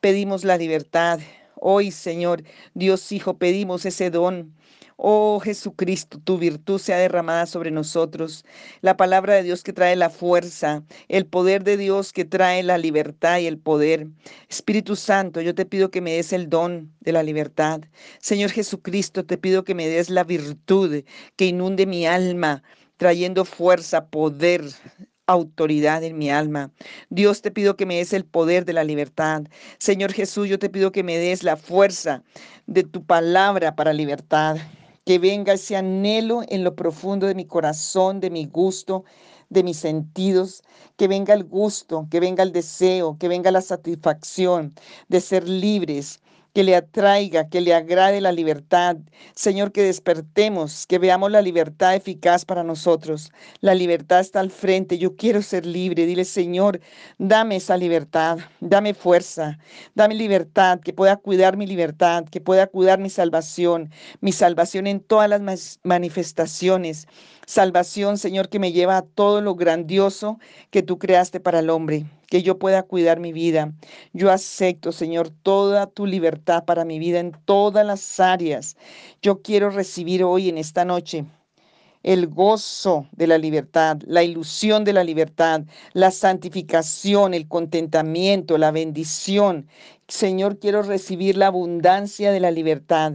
pedimos 0.00 0.44
la 0.44 0.56
libertad. 0.56 1.20
Hoy, 1.60 1.90
Señor, 1.90 2.44
Dios 2.74 3.10
Hijo, 3.12 3.36
pedimos 3.38 3.84
ese 3.84 4.10
don 4.10 4.54
Oh 5.00 5.38
Jesucristo, 5.38 6.18
tu 6.18 6.38
virtud 6.38 6.80
sea 6.80 6.98
derramada 6.98 7.46
sobre 7.46 7.70
nosotros. 7.70 8.44
La 8.80 8.96
palabra 8.96 9.34
de 9.34 9.44
Dios 9.44 9.62
que 9.62 9.72
trae 9.72 9.94
la 9.94 10.10
fuerza, 10.10 10.82
el 11.06 11.24
poder 11.24 11.62
de 11.62 11.76
Dios 11.76 12.12
que 12.12 12.24
trae 12.24 12.64
la 12.64 12.78
libertad 12.78 13.38
y 13.38 13.46
el 13.46 13.58
poder. 13.58 14.08
Espíritu 14.48 14.96
Santo, 14.96 15.40
yo 15.40 15.54
te 15.54 15.66
pido 15.66 15.92
que 15.92 16.00
me 16.00 16.14
des 16.14 16.32
el 16.32 16.48
don 16.50 16.92
de 16.98 17.12
la 17.12 17.22
libertad. 17.22 17.82
Señor 18.18 18.50
Jesucristo, 18.50 19.24
te 19.24 19.38
pido 19.38 19.62
que 19.62 19.76
me 19.76 19.86
des 19.86 20.10
la 20.10 20.24
virtud 20.24 21.04
que 21.36 21.46
inunde 21.46 21.86
mi 21.86 22.04
alma, 22.04 22.64
trayendo 22.96 23.44
fuerza, 23.44 24.06
poder, 24.06 24.64
autoridad 25.26 26.02
en 26.02 26.18
mi 26.18 26.28
alma. 26.28 26.72
Dios 27.08 27.40
te 27.40 27.52
pido 27.52 27.76
que 27.76 27.86
me 27.86 27.98
des 27.98 28.12
el 28.12 28.24
poder 28.24 28.64
de 28.64 28.72
la 28.72 28.82
libertad. 28.82 29.44
Señor 29.78 30.12
Jesús, 30.12 30.48
yo 30.48 30.58
te 30.58 30.70
pido 30.70 30.90
que 30.90 31.04
me 31.04 31.18
des 31.18 31.44
la 31.44 31.56
fuerza 31.56 32.24
de 32.66 32.82
tu 32.82 33.04
palabra 33.04 33.76
para 33.76 33.92
libertad 33.92 34.56
que 35.08 35.18
venga 35.18 35.54
ese 35.54 35.74
anhelo 35.74 36.42
en 36.50 36.64
lo 36.64 36.76
profundo 36.76 37.26
de 37.26 37.34
mi 37.34 37.46
corazón, 37.46 38.20
de 38.20 38.28
mi 38.28 38.44
gusto, 38.44 39.04
de 39.48 39.62
mis 39.62 39.78
sentidos, 39.78 40.62
que 40.98 41.08
venga 41.08 41.32
el 41.32 41.44
gusto, 41.44 42.06
que 42.10 42.20
venga 42.20 42.42
el 42.42 42.52
deseo, 42.52 43.16
que 43.18 43.26
venga 43.26 43.50
la 43.50 43.62
satisfacción 43.62 44.74
de 45.08 45.22
ser 45.22 45.48
libres, 45.48 46.20
que 46.58 46.64
le 46.64 46.74
atraiga, 46.74 47.48
que 47.48 47.60
le 47.60 47.72
agrade 47.72 48.20
la 48.20 48.32
libertad. 48.32 48.96
Señor, 49.36 49.70
que 49.70 49.84
despertemos, 49.84 50.88
que 50.88 50.98
veamos 50.98 51.30
la 51.30 51.40
libertad 51.40 51.94
eficaz 51.94 52.44
para 52.44 52.64
nosotros. 52.64 53.30
La 53.60 53.76
libertad 53.76 54.18
está 54.18 54.40
al 54.40 54.50
frente. 54.50 54.98
Yo 54.98 55.14
quiero 55.14 55.40
ser 55.40 55.64
libre. 55.64 56.04
Dile, 56.04 56.24
Señor, 56.24 56.80
dame 57.16 57.54
esa 57.54 57.76
libertad, 57.76 58.38
dame 58.58 58.92
fuerza, 58.92 59.56
dame 59.94 60.16
libertad, 60.16 60.80
que 60.80 60.92
pueda 60.92 61.16
cuidar 61.16 61.56
mi 61.56 61.64
libertad, 61.64 62.24
que 62.24 62.40
pueda 62.40 62.66
cuidar 62.66 62.98
mi 62.98 63.08
salvación, 63.08 63.92
mi 64.20 64.32
salvación 64.32 64.88
en 64.88 64.98
todas 64.98 65.30
las 65.30 65.78
manifestaciones. 65.84 67.06
Salvación, 67.46 68.18
Señor, 68.18 68.48
que 68.48 68.58
me 68.58 68.72
lleva 68.72 68.96
a 68.96 69.02
todo 69.02 69.42
lo 69.42 69.54
grandioso 69.54 70.40
que 70.70 70.82
tú 70.82 70.98
creaste 70.98 71.38
para 71.38 71.60
el 71.60 71.70
hombre 71.70 72.04
que 72.28 72.42
yo 72.42 72.58
pueda 72.58 72.82
cuidar 72.82 73.20
mi 73.20 73.32
vida. 73.32 73.72
Yo 74.12 74.30
acepto, 74.30 74.92
Señor, 74.92 75.30
toda 75.30 75.86
tu 75.86 76.06
libertad 76.06 76.64
para 76.64 76.84
mi 76.84 76.98
vida 76.98 77.20
en 77.20 77.32
todas 77.44 77.84
las 77.84 78.20
áreas. 78.20 78.76
Yo 79.22 79.42
quiero 79.42 79.70
recibir 79.70 80.22
hoy 80.24 80.48
en 80.48 80.58
esta 80.58 80.84
noche 80.84 81.24
el 82.02 82.28
gozo 82.28 83.06
de 83.12 83.26
la 83.26 83.38
libertad, 83.38 83.98
la 84.06 84.22
ilusión 84.22 84.84
de 84.84 84.92
la 84.92 85.04
libertad, 85.04 85.62
la 85.92 86.10
santificación, 86.10 87.34
el 87.34 87.48
contentamiento, 87.48 88.56
la 88.56 88.70
bendición. 88.70 89.66
Señor, 90.06 90.58
quiero 90.58 90.82
recibir 90.82 91.36
la 91.36 91.48
abundancia 91.48 92.30
de 92.30 92.40
la 92.40 92.50
libertad 92.50 93.14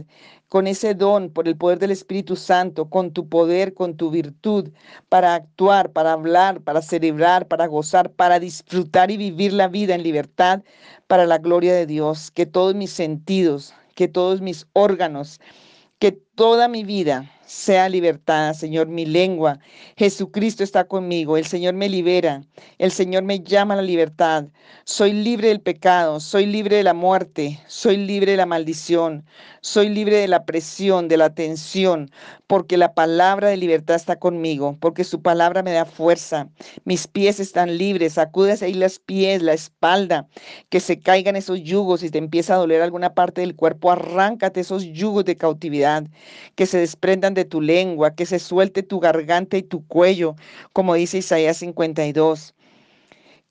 con 0.54 0.68
ese 0.68 0.94
don, 0.94 1.30
por 1.30 1.48
el 1.48 1.56
poder 1.56 1.80
del 1.80 1.90
Espíritu 1.90 2.36
Santo, 2.36 2.88
con 2.88 3.12
tu 3.12 3.28
poder, 3.28 3.74
con 3.74 3.96
tu 3.96 4.08
virtud, 4.12 4.70
para 5.08 5.34
actuar, 5.34 5.90
para 5.90 6.12
hablar, 6.12 6.60
para 6.60 6.80
celebrar, 6.80 7.48
para 7.48 7.66
gozar, 7.66 8.12
para 8.12 8.38
disfrutar 8.38 9.10
y 9.10 9.16
vivir 9.16 9.52
la 9.52 9.66
vida 9.66 9.96
en 9.96 10.04
libertad 10.04 10.62
para 11.08 11.26
la 11.26 11.38
gloria 11.38 11.74
de 11.74 11.86
Dios. 11.86 12.30
Que 12.30 12.46
todos 12.46 12.76
mis 12.76 12.92
sentidos, 12.92 13.74
que 13.96 14.06
todos 14.06 14.40
mis 14.42 14.68
órganos, 14.74 15.40
que 15.98 16.22
toda 16.34 16.68
mi 16.68 16.84
vida 16.84 17.30
sea 17.46 17.88
libertad, 17.88 18.54
Señor, 18.54 18.88
mi 18.88 19.04
lengua. 19.04 19.58
Jesucristo 19.96 20.64
está 20.64 20.84
conmigo, 20.84 21.36
el 21.36 21.46
Señor 21.46 21.74
me 21.74 21.88
libera, 21.88 22.42
el 22.78 22.90
Señor 22.90 23.22
me 23.22 23.40
llama 23.40 23.74
a 23.74 23.78
la 23.78 23.82
libertad. 23.82 24.46
Soy 24.84 25.12
libre 25.12 25.48
del 25.48 25.60
pecado, 25.60 26.20
soy 26.20 26.46
libre 26.46 26.76
de 26.76 26.82
la 26.82 26.94
muerte, 26.94 27.60
soy 27.66 27.96
libre 27.96 28.32
de 28.32 28.38
la 28.38 28.46
maldición, 28.46 29.24
soy 29.60 29.88
libre 29.88 30.16
de 30.16 30.28
la 30.28 30.44
presión, 30.44 31.08
de 31.08 31.16
la 31.16 31.34
tensión, 31.34 32.10
porque 32.46 32.76
la 32.76 32.94
palabra 32.94 33.48
de 33.48 33.56
libertad 33.56 33.96
está 33.96 34.16
conmigo, 34.16 34.76
porque 34.80 35.04
su 35.04 35.22
palabra 35.22 35.62
me 35.62 35.72
da 35.72 35.84
fuerza. 35.84 36.48
Mis 36.84 37.06
pies 37.06 37.40
están 37.40 37.78
libres, 37.78 38.14
sacudes 38.14 38.62
ahí 38.62 38.74
los 38.74 38.98
pies, 38.98 39.42
la 39.42 39.52
espalda, 39.52 40.28
que 40.70 40.80
se 40.80 40.98
caigan 40.98 41.36
esos 41.36 41.62
yugos 41.62 42.02
y 42.02 42.10
te 42.10 42.18
empieza 42.18 42.54
a 42.54 42.58
doler 42.58 42.82
alguna 42.82 43.14
parte 43.14 43.40
del 43.42 43.54
cuerpo, 43.54 43.90
arráncate 43.90 44.60
esos 44.60 44.84
yugos 44.84 45.24
de 45.24 45.36
cautividad, 45.36 46.04
que 46.54 46.66
se 46.66 46.78
desprendan 46.78 47.34
de 47.34 47.44
tu 47.44 47.60
lengua, 47.60 48.14
que 48.14 48.26
se 48.26 48.38
suelte 48.38 48.82
tu 48.82 49.00
garganta 49.00 49.56
y 49.56 49.62
tu 49.62 49.86
cuello, 49.86 50.36
como 50.72 50.94
dice 50.94 51.18
Isaías 51.18 51.58
52. 51.58 52.54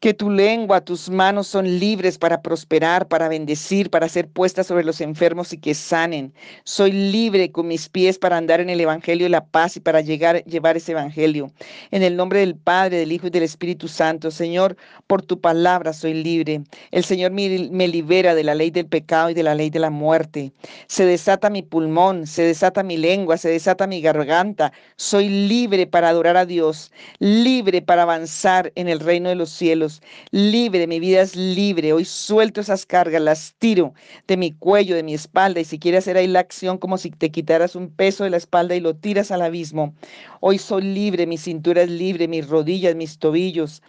Que 0.03 0.13
tu 0.13 0.29
lengua, 0.29 0.81
tus 0.81 1.09
manos 1.09 1.47
son 1.47 1.79
libres 1.79 2.17
para 2.17 2.41
prosperar, 2.41 3.07
para 3.07 3.29
bendecir, 3.29 3.89
para 3.89 4.09
ser 4.09 4.27
puestas 4.27 4.67
sobre 4.67 4.83
los 4.83 4.99
enfermos 4.99 5.53
y 5.53 5.57
que 5.57 5.73
sanen. 5.73 6.33
Soy 6.65 6.91
libre 6.91 7.53
con 7.53 7.69
mis 7.69 7.87
pies 7.87 8.19
para 8.19 8.35
andar 8.35 8.59
en 8.59 8.69
el 8.69 8.81
Evangelio 8.81 9.27
de 9.27 9.29
la 9.29 9.45
paz 9.45 9.77
y 9.77 9.79
para 9.79 10.01
llegar, 10.01 10.43
llevar 10.43 10.75
ese 10.75 10.91
Evangelio. 10.91 11.53
En 11.91 12.03
el 12.03 12.17
nombre 12.17 12.39
del 12.39 12.57
Padre, 12.57 12.97
del 12.97 13.13
Hijo 13.13 13.27
y 13.27 13.29
del 13.29 13.43
Espíritu 13.43 13.87
Santo, 13.87 14.29
Señor, 14.29 14.75
por 15.07 15.21
tu 15.21 15.39
palabra 15.39 15.93
soy 15.93 16.15
libre. 16.15 16.63
El 16.91 17.05
Señor 17.05 17.31
me, 17.31 17.69
me 17.71 17.87
libera 17.87 18.35
de 18.35 18.43
la 18.43 18.55
ley 18.55 18.71
del 18.71 18.87
pecado 18.87 19.29
y 19.29 19.33
de 19.33 19.43
la 19.43 19.55
ley 19.55 19.69
de 19.69 19.79
la 19.79 19.89
muerte. 19.89 20.51
Se 20.87 21.05
desata 21.05 21.49
mi 21.49 21.61
pulmón, 21.61 22.27
se 22.27 22.43
desata 22.43 22.83
mi 22.83 22.97
lengua, 22.97 23.37
se 23.37 23.47
desata 23.47 23.87
mi 23.87 24.01
garganta. 24.01 24.73
Soy 24.97 25.29
libre 25.29 25.87
para 25.87 26.09
adorar 26.09 26.35
a 26.35 26.45
Dios, 26.45 26.91
libre 27.19 27.81
para 27.81 28.01
avanzar 28.01 28.73
en 28.75 28.89
el 28.89 28.99
reino 28.99 29.29
de 29.29 29.35
los 29.35 29.49
cielos 29.49 29.92
libre, 30.31 30.87
mi 30.87 30.99
vida 30.99 31.21
es 31.21 31.35
libre. 31.35 31.93
Hoy 31.93 32.05
suelto 32.05 32.61
esas 32.61 32.85
cargas, 32.85 33.21
las 33.21 33.55
tiro 33.59 33.93
de 34.27 34.37
mi 34.37 34.51
cuello, 34.51 34.95
de 34.95 35.03
mi 35.03 35.13
espalda. 35.13 35.59
Y 35.59 35.65
si 35.65 35.79
quieres 35.79 36.03
hacer 36.03 36.17
ahí 36.17 36.27
la 36.27 36.39
acción 36.39 36.77
como 36.77 36.97
si 36.97 37.11
te 37.11 37.31
quitaras 37.31 37.75
un 37.75 37.89
peso 37.89 38.23
de 38.23 38.29
la 38.29 38.37
espalda 38.37 38.75
y 38.75 38.79
lo 38.79 38.95
tiras 38.95 39.31
al 39.31 39.41
abismo. 39.41 39.93
Hoy 40.39 40.57
soy 40.57 40.83
libre, 40.83 41.27
mi 41.27 41.37
cintura 41.37 41.83
es 41.83 41.89
libre, 41.89 42.27
mis 42.27 42.47
rodillas, 42.47 42.95
mis 42.95 43.17
tobillos. 43.19 43.81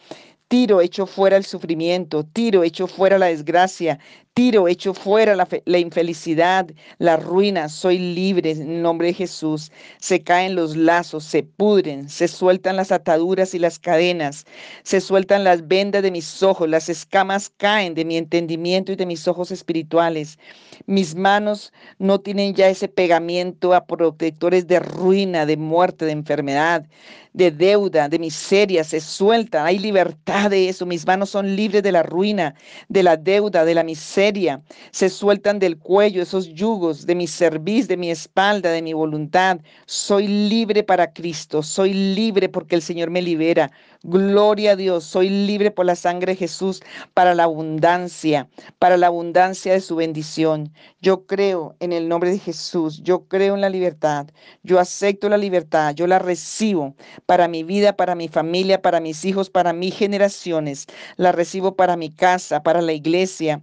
Tiro, 0.49 0.81
echo 0.81 1.07
fuera 1.07 1.37
el 1.37 1.45
sufrimiento, 1.45 2.23
tiro, 2.23 2.63
echo 2.63 2.87
fuera 2.87 3.19
la 3.19 3.27
desgracia, 3.27 3.99
tiro, 4.35 4.67
echo 4.67 4.95
fuera 4.95 5.37
la, 5.37 5.79
infelicidad, 5.79 6.67
la 6.99 7.17
ruina, 7.17 7.69
soy 7.69 7.99
libre 7.99 8.51
en 8.51 8.83
nombre 8.83 9.09
de 9.09 9.15
Jesús. 9.15 9.71
Se 9.99 10.25
caen 10.25 10.57
los 10.57 10.77
lazos, 10.77 11.23
se 11.23 11.45
pudren, 11.45 12.09
se 12.09 12.27
sueltan 12.27 12.75
las 12.75 12.91
ataduras 12.91 13.55
y 13.55 13.61
las 13.61 13.79
cadenas, 13.79 14.45
se 14.83 15.01
sueltan 15.01 15.45
las 15.45 15.69
vendas 15.69 16.03
de 16.03 16.11
mis 16.11 16.43
ojos, 16.43 16.69
las 16.69 16.89
escamas 16.89 17.49
caen 17.57 17.95
de 17.95 18.05
mi 18.05 18.17
entendimiento 18.17 18.91
y 18.91 18.97
de 18.97 19.07
mis 19.07 19.29
ojos 19.29 19.53
espirituales. 19.53 20.37
Mis 20.87 21.15
manos 21.15 21.73
no 22.01 22.21
tienen 22.21 22.55
ya 22.55 22.69
ese 22.69 22.89
pegamiento 22.89 23.73
a 23.73 23.87
protectores 23.87 24.67
de 24.67 24.81
ruina, 24.81 25.47
de 25.47 25.57
muerte, 25.57 26.07
de 26.07 26.13
enfermedad 26.13 26.87
de 27.35 27.51
deuda, 27.51 28.09
de 28.09 28.19
miseria, 28.19 28.85
se 28.85 29.01
sueltan. 29.01 29.67
Hay 29.67 29.79
libertad 29.79 30.51
de 30.51 30.69
eso. 30.69 30.87
Mis 30.87 31.05
manos 31.05 31.31
son 31.31 31.57
libres 31.57 31.83
de 31.83 31.91
la 31.93 32.05
ruina, 32.05 32.55
de 32.89 33.03
la 33.03 33.17
deuda, 33.17 33.65
de 33.65 33.75
la 33.75 33.83
miseria. 33.83 34.24
Se 34.91 35.11
sueltan 35.11 35.59
del 35.59 35.79
cuello 35.79 36.23
esos 36.23 36.49
yugos 36.55 37.05
de 37.07 37.15
mi 37.15 37.27
cerviz, 37.27 37.89
de 37.89 37.97
mi 37.97 38.11
espalda, 38.11 38.71
de 38.71 38.81
mi 38.81 38.93
voluntad. 38.93 39.59
Soy 39.87 40.29
libre 40.29 40.83
para 40.83 41.13
Cristo. 41.13 41.63
Soy 41.63 41.93
libre 41.93 42.49
porque 42.49 42.77
el 42.77 42.83
Señor 42.83 43.11
me 43.11 43.21
libera. 43.21 43.71
Gloria 44.03 44.73
a 44.73 44.77
Dios. 44.77 45.05
Soy 45.05 45.29
libre 45.31 45.71
por 45.71 45.87
la 45.87 45.97
sangre 45.97 46.33
de 46.33 46.37
Jesús 46.37 46.83
para 47.15 47.35
la 47.35 47.45
abundancia, 47.45 48.49
para 48.79 48.97
la 48.97 49.09
abundancia 49.09 49.73
de 49.73 49.81
su 49.81 49.97
bendición. 49.97 50.73
Yo 51.01 51.27
creo 51.27 51.75
en 51.81 51.93
el 51.93 52.09
nombre 52.09 52.31
de 52.31 52.39
Jesús. 52.39 53.03
Yo 53.03 53.27
creo 53.29 53.55
en 53.55 53.61
la 53.61 53.71
libertad. 53.71 54.27
Yo 54.63 54.79
acepto 54.79 55.29
la 55.29 55.39
libertad. 55.39 55.95
Yo 55.95 56.07
la 56.07 56.19
recibo 56.19 56.95
para 57.27 57.49
mi 57.49 57.63
vida, 57.63 57.97
para 57.97 58.15
mi 58.15 58.29
familia, 58.29 58.81
para 58.81 59.01
mis 59.01 59.25
hijos, 59.25 59.51
para 59.51 59.73
mis 59.73 59.95
generaciones. 59.95 60.87
La 61.17 61.33
recibo 61.33 61.75
para 61.75 61.97
mi 61.97 62.11
casa, 62.11 62.63
para 62.63 62.83
la 62.83 62.93
iglesia. 62.93 63.63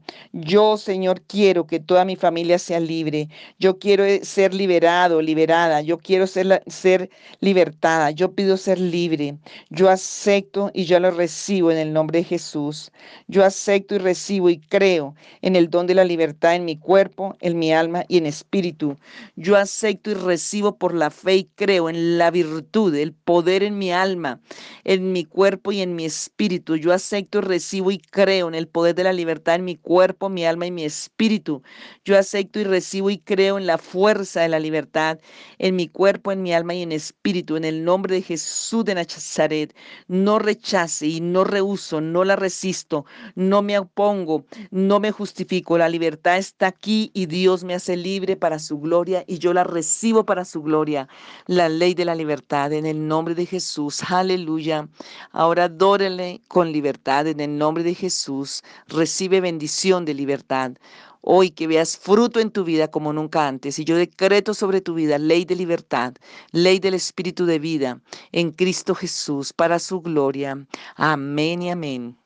Yo, 0.51 0.75
Señor, 0.75 1.21
quiero 1.21 1.65
que 1.65 1.79
toda 1.79 2.03
mi 2.03 2.17
familia 2.17 2.59
sea 2.59 2.81
libre. 2.81 3.29
Yo 3.57 3.79
quiero 3.79 4.03
eh, 4.03 4.19
ser 4.25 4.53
liberado, 4.53 5.21
liberada. 5.21 5.79
Yo 5.81 5.97
quiero 5.97 6.27
ser, 6.27 6.61
ser 6.67 7.09
libertada. 7.39 8.11
Yo 8.11 8.33
pido 8.35 8.57
ser 8.57 8.77
libre. 8.77 9.37
Yo 9.69 9.89
acepto 9.89 10.69
y 10.73 10.83
yo 10.83 10.99
lo 10.99 11.11
recibo 11.11 11.71
en 11.71 11.77
el 11.77 11.93
nombre 11.93 12.19
de 12.19 12.25
Jesús. 12.25 12.91
Yo 13.29 13.45
acepto 13.45 13.95
y 13.95 13.99
recibo 13.99 14.49
y 14.49 14.59
creo 14.59 15.15
en 15.41 15.55
el 15.55 15.69
don 15.69 15.87
de 15.87 15.95
la 15.95 16.03
libertad 16.03 16.53
en 16.55 16.65
mi 16.65 16.77
cuerpo, 16.77 17.37
en 17.39 17.57
mi 17.57 17.71
alma 17.71 18.03
y 18.09 18.17
en 18.17 18.25
espíritu. 18.25 18.97
Yo 19.37 19.55
acepto 19.55 20.11
y 20.11 20.15
recibo 20.15 20.75
por 20.77 20.93
la 20.93 21.11
fe 21.11 21.35
y 21.37 21.43
creo 21.55 21.89
en 21.89 22.17
la 22.17 22.29
virtud, 22.29 22.93
el 22.95 23.13
poder 23.13 23.63
en 23.63 23.77
mi 23.77 23.93
alma, 23.93 24.41
en 24.83 25.13
mi 25.13 25.23
cuerpo 25.23 25.71
y 25.71 25.79
en 25.79 25.95
mi 25.95 26.03
espíritu. 26.03 26.75
Yo 26.75 26.91
acepto 26.91 27.37
y 27.37 27.41
recibo 27.41 27.91
y 27.91 27.99
creo 27.99 28.49
en 28.49 28.55
el 28.55 28.67
poder 28.67 28.95
de 28.95 29.05
la 29.05 29.13
libertad 29.13 29.55
en 29.55 29.63
mi 29.65 29.77
cuerpo, 29.77 30.27
mi 30.29 30.40
alma 30.45 30.65
y 30.65 30.71
mi 30.71 30.84
espíritu. 30.84 31.62
Yo 32.06 32.17
acepto 32.17 32.60
y 32.60 32.63
recibo 32.63 33.10
y 33.10 33.17
creo 33.17 33.58
en 33.58 33.67
la 33.67 33.77
fuerza 33.77 34.41
de 34.41 34.49
la 34.49 34.60
libertad 34.60 35.19
en 35.60 35.75
mi 35.75 35.88
cuerpo, 35.88 36.32
en 36.32 36.41
mi 36.41 36.54
alma 36.54 36.73
y 36.73 36.82
en 36.82 36.91
espíritu. 36.91 37.56
En 37.56 37.65
el 37.65 37.84
nombre 37.84 38.15
de 38.15 38.21
Jesús 38.21 38.86
de 38.86 38.95
Nazaret, 38.95 39.75
no 40.08 40.39
rechace 40.39 41.08
y 41.08 41.21
no 41.21 41.43
rehuso, 41.43 42.01
no 42.01 42.23
la 42.23 42.36
resisto, 42.36 43.06
no 43.36 43.62
me 43.62 43.77
opongo, 43.77 44.45
no 44.71 44.99
me 44.99 45.12
justifico. 45.12 45.77
La 45.77 45.89
libertad 45.89 46.38
está 46.38 46.67
aquí 46.67 47.12
y 47.13 47.25
Dios 47.25 47.63
me 47.63 47.73
hace 47.73 47.97
libre 47.97 48.36
para 48.36 48.60
su 48.60 48.80
gloria 48.80 49.23
y 49.27 49.39
yo 49.39 49.54
la 49.54 49.63
recibo 49.63 50.25
para 50.25 50.45
su 50.45 50.62
gloria. 50.62 51.08
La 51.47 51.69
ley 51.69 51.93
de 51.93 52.06
la 52.06 52.15
libertad 52.15 52.73
en 52.73 52.86
el 52.86 53.08
nombre 53.08 53.36
de 53.36 53.45
Jesús. 53.45 54.01
Aleluya. 54.10 54.88
Ahora 55.32 55.65
adórele 55.65 56.41
con 56.47 56.71
libertad 56.71 57.27
en 57.27 57.39
el 57.39 57.58
nombre 57.58 57.84
de 57.84 57.95
Jesús. 57.95 58.63
Recibe 58.88 59.41
bendición 59.41 60.06
de 60.06 60.13
libertad. 60.31 60.77
Hoy 61.21 61.51
que 61.51 61.67
veas 61.67 61.97
fruto 61.97 62.39
en 62.39 62.51
tu 62.51 62.63
vida 62.63 62.89
como 62.89 63.13
nunca 63.13 63.47
antes. 63.47 63.77
Y 63.79 63.83
yo 63.85 63.95
decreto 63.97 64.53
sobre 64.53 64.81
tu 64.81 64.93
vida 64.95 65.17
ley 65.17 65.45
de 65.45 65.55
libertad, 65.55 66.13
ley 66.51 66.79
del 66.79 66.93
Espíritu 66.93 67.45
de 67.45 67.59
vida 67.59 68.01
en 68.31 68.51
Cristo 68.51 68.95
Jesús 68.95 69.53
para 69.53 69.77
su 69.79 70.01
gloria. 70.01 70.65
Amén 70.95 71.61
y 71.61 71.71
amén. 71.71 72.20